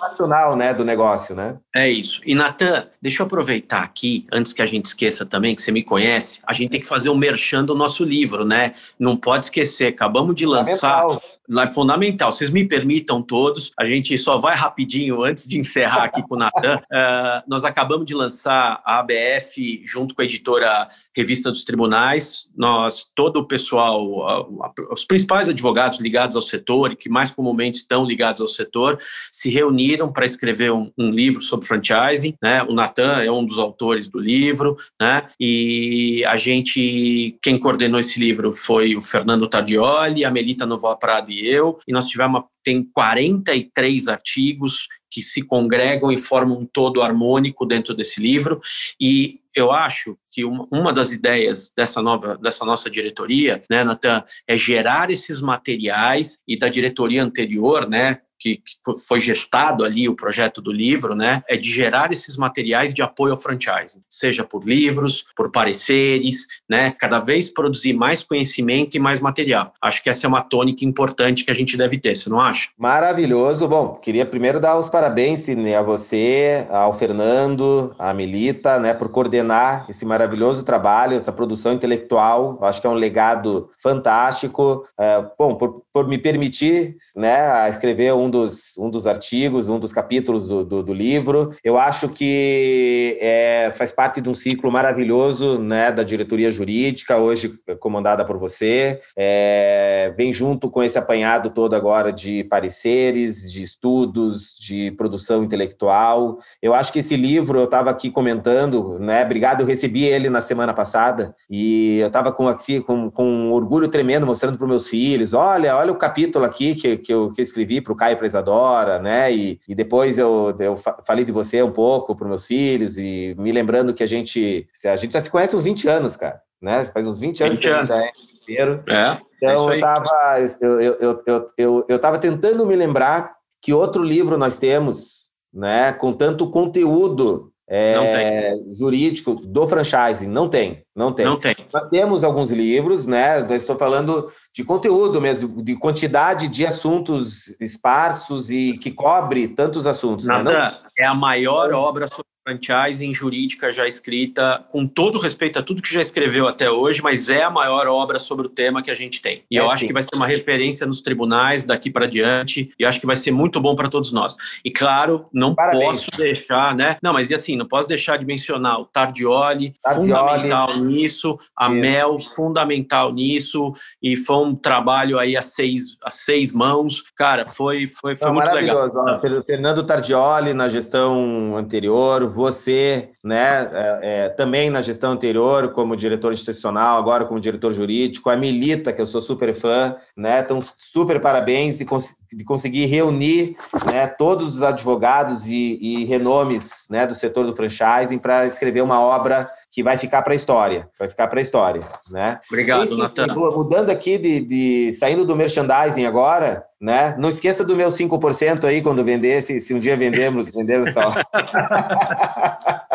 né, 0.57 0.73
do 0.73 0.85
negócio, 0.85 1.35
né? 1.35 1.59
É 1.75 1.91
isso. 1.91 2.23
E, 2.25 2.35
Natan, 2.35 2.89
deixa 3.03 3.23
eu 3.23 3.27
aproveitar 3.27 3.83
aqui, 3.83 4.27
antes 4.33 4.55
que 4.55 4.63
a 4.63 4.67
gente 4.67 4.87
esqueça 4.87 5.27
também, 5.27 5.55
que 5.55 5.61
você 5.61 5.71
me 5.71 5.83
conhece, 5.83 6.41
a 6.47 6.55
gente 6.55 6.71
tem 6.71 6.81
que 6.81 6.87
fazer 6.87 7.11
um 7.11 7.17
merchan 7.17 7.65
do 7.65 7.75
nosso 7.75 8.03
livro, 8.03 8.45
né? 8.45 8.73
Não 8.99 9.15
pode 9.15 9.47
esquecer, 9.47 9.89
acabamos 9.89 10.35
de 10.35 10.47
lançar... 10.47 11.05
É 11.07 11.37
fundamental. 11.73 12.33
Vocês 12.33 12.51
me 12.51 12.67
permitam 12.67 13.23
todos, 13.23 13.71
a 13.79 13.85
gente 13.85 14.19
só 14.19 14.37
vai 14.37 14.57
rapidinho 14.57 15.23
antes 15.23 15.47
de 15.47 15.59
encerrar 15.59 16.05
aqui 16.05 16.21
com 16.23 16.35
o 16.35 16.39
Natan. 16.39 16.77
Uh, 16.77 17.43
nós 17.47 17.65
acabamos 17.65 18.05
de 18.05 18.15
lançar 18.15 18.83
a 18.85 18.99
ABF 18.99 19.83
junto 19.87 20.15
com 20.15 20.23
a 20.23 20.25
editora 20.25 20.89
Revista 21.17 21.26
dos 21.27 21.65
Tribunais. 21.65 22.51
Nós, 22.57 23.05
todo 23.15 23.41
o 23.41 23.47
pessoal, 23.47 24.73
os 24.91 25.05
principais 25.05 25.49
advogados 25.49 25.77
advogados 25.77 26.01
ligados 26.01 26.37
ao 26.37 26.43
setor 26.43 26.93
e 26.93 26.97
que 26.97 27.09
mais 27.09 27.31
comumente 27.31 27.79
estão 27.79 28.05
ligados 28.05 28.41
ao 28.41 28.49
setor 28.49 28.99
se 29.31 29.51
reuniram 29.51 30.13
para 30.13 30.25
escrever 30.25 30.73
um, 30.73 30.91
um, 30.97 31.11
livro 31.11 31.41
sobre 31.41 31.67
franchising. 31.67 32.35
Né? 32.43 32.63
O 32.63 32.73
Natan 32.73 33.23
é 33.23 33.31
um 33.31 33.45
dos 33.45 33.59
autores 33.59 34.09
do 34.09 34.19
livro, 34.19 34.77
né? 35.01 35.27
E 35.39 36.25
a 36.27 36.37
gente, 36.37 37.37
quem 37.43 37.59
coordenou 37.59 38.01
esse 38.01 38.19
livro 38.19 38.53
foi 38.53 38.97
o 38.97 39.01
Fernando 39.01 39.47
Tardioli, 39.47 40.25
a 40.25 40.31
Melita 40.31 40.67
Novoa 40.67 40.99
Prado 40.99 41.31
e 41.31 41.47
eu, 41.47 41.79
e 41.87 41.93
nós 41.93 42.07
tivemos 42.07 42.37
uma, 42.37 42.45
tem 42.65 42.83
43 42.83 44.09
artigos 44.09 44.89
que 45.11 45.23
se 45.23 45.43
congregam 45.43 46.11
e 46.11 46.19
formam 46.19 46.59
um 46.59 46.67
todo 46.67 47.03
harmônico 47.03 47.65
dentro 47.65 47.95
desse 47.95 48.21
livro. 48.21 48.61
E 49.01 49.41
eu 49.55 49.73
acho 49.73 50.19
que 50.31 50.45
uma 50.45 50.93
das 50.93 51.13
ideias 51.13 51.73
dessa 51.75 52.03
nova 52.03 52.37
dessa 52.37 52.65
nossa 52.65 52.91
diretoria, 52.91 53.61
né, 53.71 53.83
Natan, 53.83 54.23
é 54.47 54.55
gerar 54.55 55.11
esses 55.11 55.41
materiais 55.41 56.43
e 56.47 56.59
da 56.59 56.69
diretoria 56.69 57.23
anterior, 57.23 57.89
né, 57.89 58.21
que, 58.39 58.57
que, 58.57 58.99
foi 59.07 59.21
gestado 59.21 59.85
ali 59.85 60.09
o 60.09 60.17
projeto 60.17 60.61
do 60.61 60.73
livro, 60.73 61.15
né, 61.15 61.43
é 61.49 61.57
de 61.57 61.71
gerar 61.71 62.13
esses 62.13 62.37
materiais 62.37 62.93
de 62.93 63.03
apoio 63.03 63.33
ao 63.33 63.41
franchising, 63.41 64.03
seja 64.09 64.45
por 64.45 64.65
livros, 64.65 65.25
por 65.37 65.51
pareceres, 65.51 66.47
né, 66.69 66.95
cada 66.99 67.19
vez 67.19 67.49
produzir 67.49 67.93
mais 67.93 68.23
conhecimento 68.23 68.97
e 68.97 69.01
mais 69.01 69.21
material. 69.21 69.73
Acho 69.83 70.03
que 70.03 70.11
essa 70.11 70.27
é 70.27 70.29
uma 70.29 70.43
tônica 70.43 70.85
importante 70.85 71.45
que 71.45 71.51
a 71.51 71.55
gente 71.55 71.77
deve 71.77 71.99
ter, 71.99 72.15
você 72.15 72.29
não 72.31 72.41
acha? 72.41 72.69
Maravilhoso. 72.79 73.69
Bom, 73.69 73.95
queria 73.95 74.27
primeiro 74.27 74.61
dar 74.61 74.79
os 74.79 74.89
parabéns 74.89 75.47
a 75.49 75.83
você, 75.83 76.67
ao 76.71 76.93
Fernando, 76.93 77.95
à 77.99 78.13
Milita, 78.13 78.79
né, 78.79 78.95
por 78.95 79.09
coordenar 79.09 79.87
esse 79.89 80.05
maravilhoso 80.05 80.65
trabalho, 80.65 81.17
essa 81.17 81.33
produção 81.33 81.73
intelectual. 81.73 82.59
Acho 82.63 82.81
que 82.81 82.87
é 82.87 82.91
um 82.91 82.95
legado 82.95 83.71
fantástico. 83.79 84.87
É, 84.99 85.25
bom, 85.39 85.55
por, 85.55 85.83
por 85.93 86.09
me 86.09 86.19
permitir, 86.19 86.97
né, 87.15 87.69
escrever 87.69 88.13
um 88.15 88.26
um 88.27 88.31
dos, 88.31 88.77
um 88.79 88.91
dos 88.91 89.07
artigos, 89.07 89.69
um 89.69 89.79
dos 89.79 89.93
capítulos 89.93 90.49
do, 90.49 90.65
do, 90.65 90.83
do 90.83 90.93
livro. 90.93 91.55
Eu 91.63 91.79
acho 91.79 92.09
que 92.09 93.17
é, 93.21 93.73
faz 93.77 93.93
parte 93.93 94.21
de 94.21 94.29
um 94.29 94.35
ciclo 94.35 94.71
maravilhoso 94.71 95.59
né, 95.59 95.91
da 95.91 96.03
diretoria 96.03 96.51
jurídica, 96.51 97.17
hoje 97.17 97.59
comandada 97.81 98.25
por 98.25 98.37
você. 98.37 99.01
É, 99.17 100.13
vem 100.17 100.33
junto 100.33 100.71
com 100.71 100.83
esse 100.83 100.99
apanhado 100.99 101.51
todo 101.51 101.75
agora 101.75 102.13
de 102.13 102.45
pareceres, 102.45 103.51
de 103.51 103.63
estudos, 103.63 104.57
de 104.59 104.91
produção 104.93 105.45
intelectual. 105.45 106.39
Eu 106.61 106.75
acho 106.75 106.93
que 106.93 106.99
esse 106.99 107.17
livro, 107.17 107.59
eu 107.59 107.65
estava 107.65 107.91
aqui 107.91 108.11
comentando, 108.11 108.99
né? 108.99 109.25
Obrigado, 109.25 109.61
eu 109.61 109.67
recebi 109.67 110.05
ele 110.05 110.29
na 110.29 110.41
semana 110.41 110.75
passada 110.75 111.35
e 111.49 111.99
eu 112.01 112.09
estava 112.09 112.33
com, 112.33 112.49
assim, 112.49 112.81
com, 112.81 113.11
com 113.11 113.25
um 113.25 113.53
orgulho 113.53 113.89
tremendo 113.89 114.27
mostrando 114.27 114.59
para 114.59 114.67
meus 114.67 114.89
filhos: 114.89 115.33
olha, 115.33 115.77
olha 115.77 115.93
o 115.93 115.97
capítulo 115.97 116.45
aqui 116.45 116.75
que, 116.75 116.97
que, 116.99 117.13
eu, 117.13 117.33
que 117.33 117.41
eu 117.41 117.43
escrevi 117.43 117.81
para 117.81 117.93
o 117.93 117.97
Caio 117.97 118.16
Presadora, 118.17 118.99
né? 118.99 119.33
E, 119.33 119.61
e 119.69 119.75
depois 119.75 120.19
eu, 120.19 120.57
eu 120.59 120.77
falei 121.07 121.25
de 121.25 121.33
você 121.33 121.63
um 121.63 121.73
pouco 121.73 122.17
para 122.17 122.29
meus 122.29 122.47
filhos 122.47 122.99
e 122.99 123.35
me 123.39 123.53
lembrando 123.53 123.95
que 123.95 124.03
a 124.03 124.07
gente, 124.07 124.67
a 124.85 124.97
gente 124.97 125.13
já 125.13 125.21
se 125.21 125.31
conhece 125.31 125.55
uns 125.55 125.65
20 125.65 125.89
anos, 125.89 126.17
cara. 126.17 126.41
Né? 126.61 126.85
Faz 126.87 127.07
uns 127.07 127.21
20 127.21 127.45
anos 127.45 127.59
20 127.59 127.63
que 127.63 127.69
a 127.69 127.79
gente 127.79 127.89
já 127.89 128.05
é 128.05 128.11
inteiro. 128.43 128.85
É, 128.89 129.19
então 129.37 129.71
é 129.71 129.75
eu 129.75 129.75
estava 129.75 130.39
eu, 130.61 130.81
eu, 130.81 130.99
eu, 131.01 131.23
eu, 131.27 131.47
eu, 131.59 131.87
eu 131.89 131.99
tava 131.99 132.19
tentando 132.19 132.67
me 132.67 132.75
lembrar 132.75 133.35
que 133.63 133.73
outro 133.73 134.03
livro 134.03 134.39
nós 134.39 134.59
temos, 134.59 135.29
né? 135.53 135.93
Com 135.93 136.13
tanto 136.13 136.51
conteúdo 136.51 137.53
é, 137.69 138.55
jurídico 138.73 139.35
do 139.35 139.67
franchising. 139.67 140.29
Não 140.29 140.49
tem, 140.49 140.85
não 140.95 141.13
tem. 141.13 141.25
Não 141.25 141.39
tem. 141.39 141.55
Nós 141.73 141.89
temos 141.89 142.23
alguns 142.23 142.53
livros, 142.53 143.07
né? 143.07 143.41
Eu 143.41 143.57
estou 143.57 143.77
falando 143.77 144.31
de 144.55 144.65
conteúdo 144.65 145.21
mesmo, 145.21 145.63
de 145.63 145.75
quantidade 145.77 146.49
de 146.49 146.65
assuntos 146.65 147.59
esparsos 147.61 148.51
e 148.51 148.79
que 148.79 148.91
cobre 148.91 149.49
tantos 149.49 149.87
assuntos. 149.87 150.27
Nada, 150.27 150.53
né? 150.53 150.79
É 150.99 151.05
a 151.05 151.15
maior 151.15 151.73
obra 151.73 152.07
sobre 152.07 152.36
franchising 152.47 153.13
jurídica 153.13 153.73
já 153.73 153.89
escrita, 153.89 154.65
com 154.71 154.87
todo 154.87 155.19
respeito 155.19 155.59
a 155.59 155.63
tudo 155.63 155.83
que 155.83 155.93
já 155.93 156.01
escreveu 156.01 156.47
até 156.47 156.71
hoje, 156.71 157.03
mas 157.03 157.29
é 157.29 157.43
a 157.43 157.51
maior 157.51 157.89
obra 157.89 158.21
sobre 158.21 158.47
o 158.47 158.49
tema 158.49 158.83
que 158.83 158.91
a 158.91 158.95
gente 158.95 159.21
tem. 159.21 159.43
E 159.51 159.59
é, 159.59 159.61
eu 159.61 159.69
acho 159.69 159.81
sim. 159.81 159.89
que 159.89 159.93
vai 159.93 160.03
ser 160.03 160.15
uma 160.15 160.27
referência 160.27 160.87
nos 160.87 161.01
tribunais 161.01 161.65
daqui 161.65 161.91
para 161.91 162.07
diante, 162.07 162.73
e 162.79 162.85
acho 162.85 163.01
que 163.01 163.07
vai 163.07 163.17
ser 163.17 163.33
muito 163.33 163.61
bom 163.61 163.75
para 163.75 163.89
todos 163.89 164.13
nós. 164.13 164.37
E 164.65 164.71
claro, 164.71 165.27
não 165.33 165.55
Parabéns. 165.55 165.85
posso 165.85 166.11
deixar, 166.17 166.75
né? 166.77 166.97
Não, 167.03 167.13
mas 167.13 167.31
e 167.31 167.35
assim, 167.35 167.57
não 167.57 167.67
posso 167.67 167.89
deixar 167.89 168.17
de 168.17 168.25
mencionar 168.25 168.81
o 168.81 168.85
Tardioli, 168.85 169.75
Tardioli. 169.83 170.13
fundamental 170.13 170.77
nisso, 170.79 171.39
a 171.57 171.69
Mel, 171.69 172.17
fundamental 172.19 173.13
nisso, 173.13 173.73
e 174.01 174.17
foi 174.17 174.37
um 174.37 174.55
trabalho 174.55 175.19
aí 175.19 175.37
a 175.37 175.43
seis, 175.43 175.97
a 176.05 176.11
seis 176.11 176.53
mãos. 176.53 177.03
Cara, 177.17 177.45
foi, 177.45 177.89
foi, 177.89 178.17
foi 178.17 178.31
muito 178.31 178.53
legal. 178.53 178.89
Ó, 178.95 179.43
Fernando 179.45 179.85
Tardioli 179.85 180.55
na 180.55 180.69
gestão 180.69 181.57
anterior, 181.57 182.36
você, 182.37 183.09
né, 183.25 183.71
é, 183.73 183.99
é, 184.03 184.29
também 184.29 184.69
na 184.69 184.83
gestão 184.83 185.13
anterior, 185.13 185.73
como 185.73 185.97
diretor 185.97 186.35
institucional, 186.35 186.99
agora 186.99 187.25
como 187.25 187.41
diretor 187.41 187.73
jurídico, 187.73 188.29
a 188.29 188.37
Milita, 188.37 188.93
que 188.93 189.01
eu 189.01 189.07
sou 189.07 189.23
super 189.23 189.55
fã, 189.55 189.97
né, 190.15 190.41
então 190.41 190.63
super 190.77 191.19
parabéns 191.19 191.79
de, 191.79 191.87
cons 191.87 192.17
de 192.31 192.45
conseguir 192.45 192.85
reunir 192.85 193.57
né, 193.87 194.07
todos 194.07 194.57
os 194.57 194.63
advogados 194.63 195.47
e, 195.47 195.79
e 195.81 196.05
renomes 196.05 196.87
né, 196.91 197.07
do 197.07 197.15
setor 197.15 197.47
do 197.47 197.57
franchising 197.57 198.19
para 198.19 198.47
escrever 198.47 198.83
uma 198.83 199.01
obra 199.01 199.51
que 199.77 199.83
vai 199.83 199.99
ficar 199.99 200.23
para 200.23 200.33
a 200.33 200.35
história, 200.35 200.89
vai 200.99 201.07
ficar 201.07 201.29
para 201.29 201.39
a 201.39 201.43
história, 201.43 201.83
né? 202.11 202.41
Obrigado, 202.51 202.97
Natan. 202.97 203.27
Mudando 203.35 203.91
aqui 203.91 204.17
de, 204.17 204.41
de, 204.41 204.93
saindo 204.95 205.27
do 205.27 205.37
merchandising 205.37 206.07
agora, 206.07 206.65
né? 206.81 207.15
Não 207.19 207.29
esqueça 207.29 207.63
do 207.63 207.77
meu 207.77 207.91
5% 207.91 208.65
aí 208.65 208.81
quando 208.81 209.05
vender, 209.05 209.43
se, 209.43 209.61
se 209.61 209.75
um 209.75 209.79
dia 209.79 209.95
vendemos, 209.95 210.47
vendemos 210.49 210.95
só. 210.95 211.13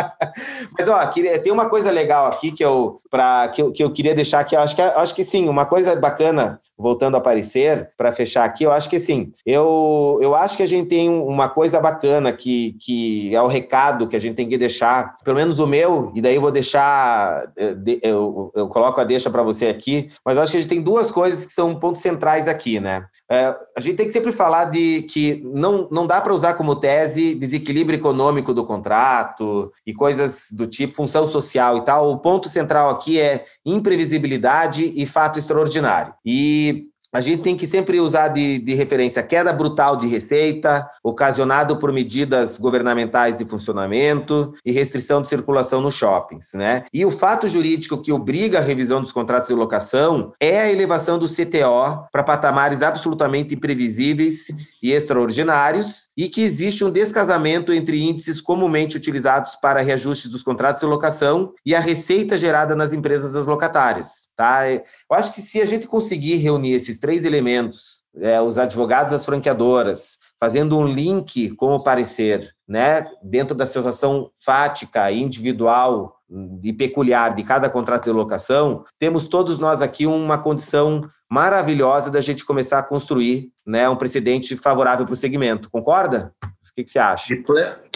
Mas 0.77 0.87
ó, 0.87 0.99
tem 1.05 1.51
uma 1.51 1.69
coisa 1.69 1.91
legal 1.91 2.27
aqui 2.27 2.51
que 2.51 2.63
eu, 2.63 2.97
pra, 3.09 3.49
que 3.49 3.61
eu, 3.61 3.71
que 3.71 3.83
eu 3.83 3.91
queria 3.91 4.15
deixar 4.15 4.39
aqui. 4.39 4.55
Eu 4.55 4.61
acho 4.61 4.75
que, 4.75 4.81
acho 4.81 5.15
que 5.15 5.23
sim, 5.23 5.47
uma 5.47 5.65
coisa 5.65 5.95
bacana, 5.95 6.59
voltando 6.77 7.15
a 7.15 7.17
aparecer, 7.17 7.89
para 7.97 8.11
fechar 8.11 8.43
aqui, 8.43 8.63
eu 8.63 8.71
acho 8.71 8.89
que 8.89 8.99
sim. 8.99 9.31
Eu, 9.45 10.19
eu 10.21 10.35
acho 10.35 10.57
que 10.57 10.63
a 10.63 10.67
gente 10.67 10.87
tem 10.87 11.09
uma 11.09 11.49
coisa 11.49 11.79
bacana 11.79 12.31
que, 12.31 12.75
que 12.79 13.35
é 13.35 13.41
o 13.41 13.47
recado 13.47 14.07
que 14.07 14.15
a 14.15 14.19
gente 14.19 14.35
tem 14.35 14.49
que 14.49 14.57
deixar, 14.57 15.17
pelo 15.23 15.37
menos 15.37 15.59
o 15.59 15.67
meu, 15.67 16.11
e 16.15 16.21
daí 16.21 16.35
eu 16.35 16.41
vou 16.41 16.51
deixar, 16.51 17.51
eu, 17.55 17.77
eu, 18.01 18.51
eu 18.55 18.67
coloco 18.67 18.99
a 18.99 19.03
deixa 19.03 19.29
para 19.29 19.43
você 19.43 19.67
aqui, 19.67 20.09
mas 20.25 20.35
eu 20.35 20.43
acho 20.43 20.51
que 20.51 20.57
a 20.57 20.61
gente 20.61 20.69
tem 20.69 20.81
duas 20.81 21.11
coisas 21.11 21.45
que 21.45 21.53
são 21.53 21.75
pontos 21.75 22.01
centrais 22.01 22.47
aqui, 22.47 22.79
né? 22.79 23.05
É, 23.29 23.55
a 23.75 23.79
gente 23.79 23.95
tem 23.95 24.07
que 24.07 24.13
sempre 24.13 24.31
falar 24.31 24.65
de 24.65 25.03
que 25.03 25.41
não, 25.43 25.87
não 25.91 26.07
dá 26.07 26.21
para 26.21 26.33
usar 26.33 26.53
como 26.55 26.75
tese 26.75 27.35
desequilíbrio 27.35 27.97
econômico 27.97 28.53
do 28.53 28.65
contrato 28.65 29.71
e 29.85 29.93
coisas 29.93 30.20
do 30.51 30.67
tipo 30.67 30.95
função 30.95 31.25
social 31.25 31.77
e 31.77 31.81
tal. 31.85 32.11
O 32.11 32.17
ponto 32.19 32.47
central 32.49 32.89
aqui 32.89 33.19
é 33.19 33.45
imprevisibilidade 33.65 34.91
e 34.95 35.05
fato 35.05 35.39
extraordinário. 35.39 36.13
E 36.25 36.90
a 37.13 37.19
gente 37.19 37.43
tem 37.43 37.55
que 37.55 37.67
sempre 37.67 37.99
usar 37.99 38.29
de, 38.29 38.59
de 38.59 38.73
referência 38.73 39.21
queda 39.21 39.51
brutal 39.51 39.97
de 39.97 40.07
receita, 40.07 40.89
ocasionado 41.03 41.77
por 41.77 41.91
medidas 41.91 42.57
governamentais 42.57 43.37
de 43.37 43.45
funcionamento 43.45 44.53
e 44.65 44.71
restrição 44.71 45.21
de 45.21 45.27
circulação 45.27 45.81
nos 45.81 45.95
shoppings, 45.95 46.53
né? 46.53 46.85
E 46.93 47.05
o 47.05 47.11
fato 47.11 47.47
jurídico 47.47 48.01
que 48.01 48.11
obriga 48.11 48.59
a 48.59 48.61
revisão 48.61 49.01
dos 49.01 49.11
contratos 49.11 49.49
de 49.49 49.55
locação 49.55 50.33
é 50.39 50.61
a 50.61 50.71
elevação 50.71 51.19
do 51.19 51.27
CTO 51.27 52.07
para 52.11 52.23
patamares 52.23 52.81
absolutamente 52.81 53.55
imprevisíveis 53.55 54.47
e 54.81 54.91
extraordinários 54.91 56.09
e 56.15 56.29
que 56.29 56.41
existe 56.41 56.83
um 56.83 56.91
descasamento 56.91 57.73
entre 57.73 58.01
índices 58.01 58.39
comumente 58.39 58.97
utilizados 58.97 59.55
para 59.55 59.81
reajustes 59.81 60.31
dos 60.31 60.43
contratos 60.43 60.81
de 60.81 60.87
locação 60.87 61.53
e 61.65 61.75
a 61.75 61.79
receita 61.79 62.37
gerada 62.37 62.75
nas 62.75 62.93
empresas 62.93 63.33
das 63.33 63.45
locatárias, 63.45 64.29
tá? 64.35 64.69
Eu 64.69 64.81
acho 65.11 65.33
que 65.33 65.41
se 65.41 65.61
a 65.61 65.65
gente 65.65 65.87
conseguir 65.87 66.37
reunir 66.37 66.73
esses 66.73 67.00
três 67.01 67.25
elementos, 67.25 68.03
é, 68.15 68.39
os 68.39 68.57
advogados 68.57 69.11
das 69.11 69.25
franqueadoras, 69.25 70.19
fazendo 70.39 70.77
um 70.77 70.85
link 70.85 71.49
com 71.55 71.73
o 71.73 71.83
parecer, 71.83 72.53
né, 72.67 73.05
dentro 73.21 73.53
da 73.53 73.65
situação 73.65 74.31
fática, 74.35 75.11
individual 75.11 76.15
e 76.63 76.71
peculiar 76.71 77.35
de 77.35 77.43
cada 77.43 77.69
contrato 77.69 78.05
de 78.05 78.11
locação, 78.11 78.85
temos 78.97 79.27
todos 79.27 79.59
nós 79.59 79.81
aqui 79.81 80.07
uma 80.07 80.37
condição 80.37 81.01
maravilhosa 81.29 82.09
da 82.09 82.21
gente 82.21 82.45
começar 82.45 82.79
a 82.79 82.83
construir 82.83 83.51
né, 83.65 83.87
um 83.89 83.95
precedente 83.95 84.55
favorável 84.55 85.05
para 85.05 85.13
o 85.13 85.17
segmento. 85.17 85.69
Concorda? 85.69 86.33
O 86.71 86.73
que, 86.73 86.85
que, 86.85 86.91
você 86.91 86.99
acha? 86.99 87.33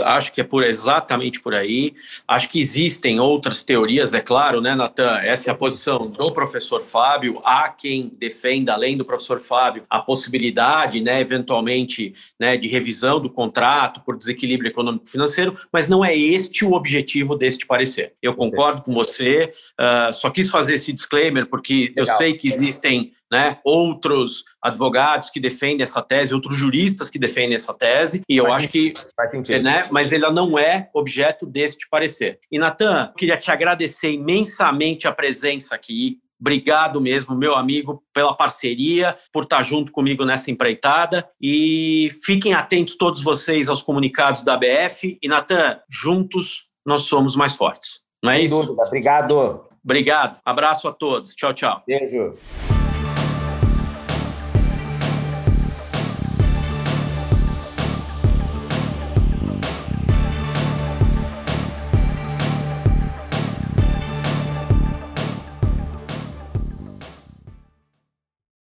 Acho 0.03 0.33
que 0.33 0.41
é 0.41 0.43
por 0.43 0.61
exatamente 0.61 1.39
por 1.39 1.55
aí. 1.55 1.93
Acho 2.27 2.49
que 2.49 2.59
existem 2.59 3.21
outras 3.21 3.63
teorias, 3.63 4.13
é 4.13 4.19
claro, 4.19 4.59
né, 4.59 4.75
Natan? 4.75 5.17
Essa 5.19 5.49
é 5.49 5.53
a 5.53 5.57
posição 5.57 6.07
do 6.09 6.33
professor 6.33 6.83
Fábio. 6.83 7.41
Há 7.45 7.69
quem 7.69 8.11
defenda, 8.19 8.73
além 8.73 8.97
do 8.97 9.05
professor 9.05 9.39
Fábio, 9.39 9.85
a 9.89 9.99
possibilidade, 9.99 11.01
né, 11.01 11.21
eventualmente, 11.21 12.13
né, 12.37 12.57
de 12.57 12.67
revisão 12.67 13.21
do 13.21 13.29
contrato 13.29 14.01
por 14.01 14.17
desequilíbrio 14.17 14.69
econômico-financeiro, 14.69 15.57
mas 15.71 15.87
não 15.87 16.03
é 16.03 16.13
este 16.13 16.65
o 16.65 16.73
objetivo 16.73 17.37
deste 17.37 17.65
parecer. 17.65 18.13
Eu 18.21 18.35
concordo 18.35 18.81
com 18.81 18.93
você, 18.93 19.53
uh, 19.79 20.11
só 20.11 20.29
quis 20.29 20.49
fazer 20.49 20.73
esse 20.73 20.91
disclaimer 20.91 21.45
porque 21.45 21.93
Legal. 21.95 22.13
eu 22.13 22.17
sei 22.17 22.33
que 22.33 22.49
existem 22.49 23.13
né, 23.31 23.59
outros 23.63 24.43
advogados 24.61 25.29
que 25.29 25.39
defendem 25.39 25.83
essa 25.83 26.01
tese, 26.01 26.33
outros 26.33 26.55
juristas 26.55 27.09
que 27.09 27.19
defendem 27.19 27.55
essa 27.55 27.73
tese, 27.73 28.21
e 28.29 28.37
eu 28.37 28.45
faz 28.45 28.63
acho 28.63 28.71
que. 28.71 28.93
Faz 29.15 29.31
sentido. 29.31 29.63
Né, 29.63 29.87
mas 29.91 30.11
ela 30.11 30.31
não 30.31 30.57
é 30.57 30.89
objeto 30.93 31.45
deste 31.45 31.87
parecer. 31.89 32.39
E, 32.51 32.59
Natan, 32.59 33.11
queria 33.17 33.37
te 33.37 33.51
agradecer 33.51 34.11
imensamente 34.11 35.07
a 35.07 35.11
presença 35.11 35.75
aqui. 35.75 36.19
Obrigado 36.39 36.99
mesmo, 36.99 37.33
meu 37.35 37.55
amigo, 37.55 38.03
pela 38.13 38.35
parceria, 38.35 39.17
por 39.31 39.43
estar 39.43 39.63
junto 39.63 39.91
comigo 39.91 40.25
nessa 40.25 40.51
empreitada. 40.51 41.27
E 41.41 42.09
fiquem 42.23 42.53
atentos 42.53 42.97
todos 42.97 43.23
vocês 43.23 43.69
aos 43.69 43.81
comunicados 43.81 44.43
da 44.43 44.57
BF. 44.57 45.17
E, 45.21 45.27
Natan, 45.27 45.79
juntos 45.89 46.69
nós 46.85 47.03
somos 47.03 47.35
mais 47.35 47.55
fortes. 47.55 48.01
Não 48.21 48.31
é 48.31 48.37
Sem 48.37 48.45
isso? 48.45 48.61
Dúvida. 48.61 48.83
Obrigado. 48.83 49.65
Obrigado. 49.83 50.39
Abraço 50.43 50.87
a 50.87 50.91
todos. 50.91 51.33
Tchau, 51.35 51.53
tchau. 51.53 51.83
Beijo. 51.87 52.35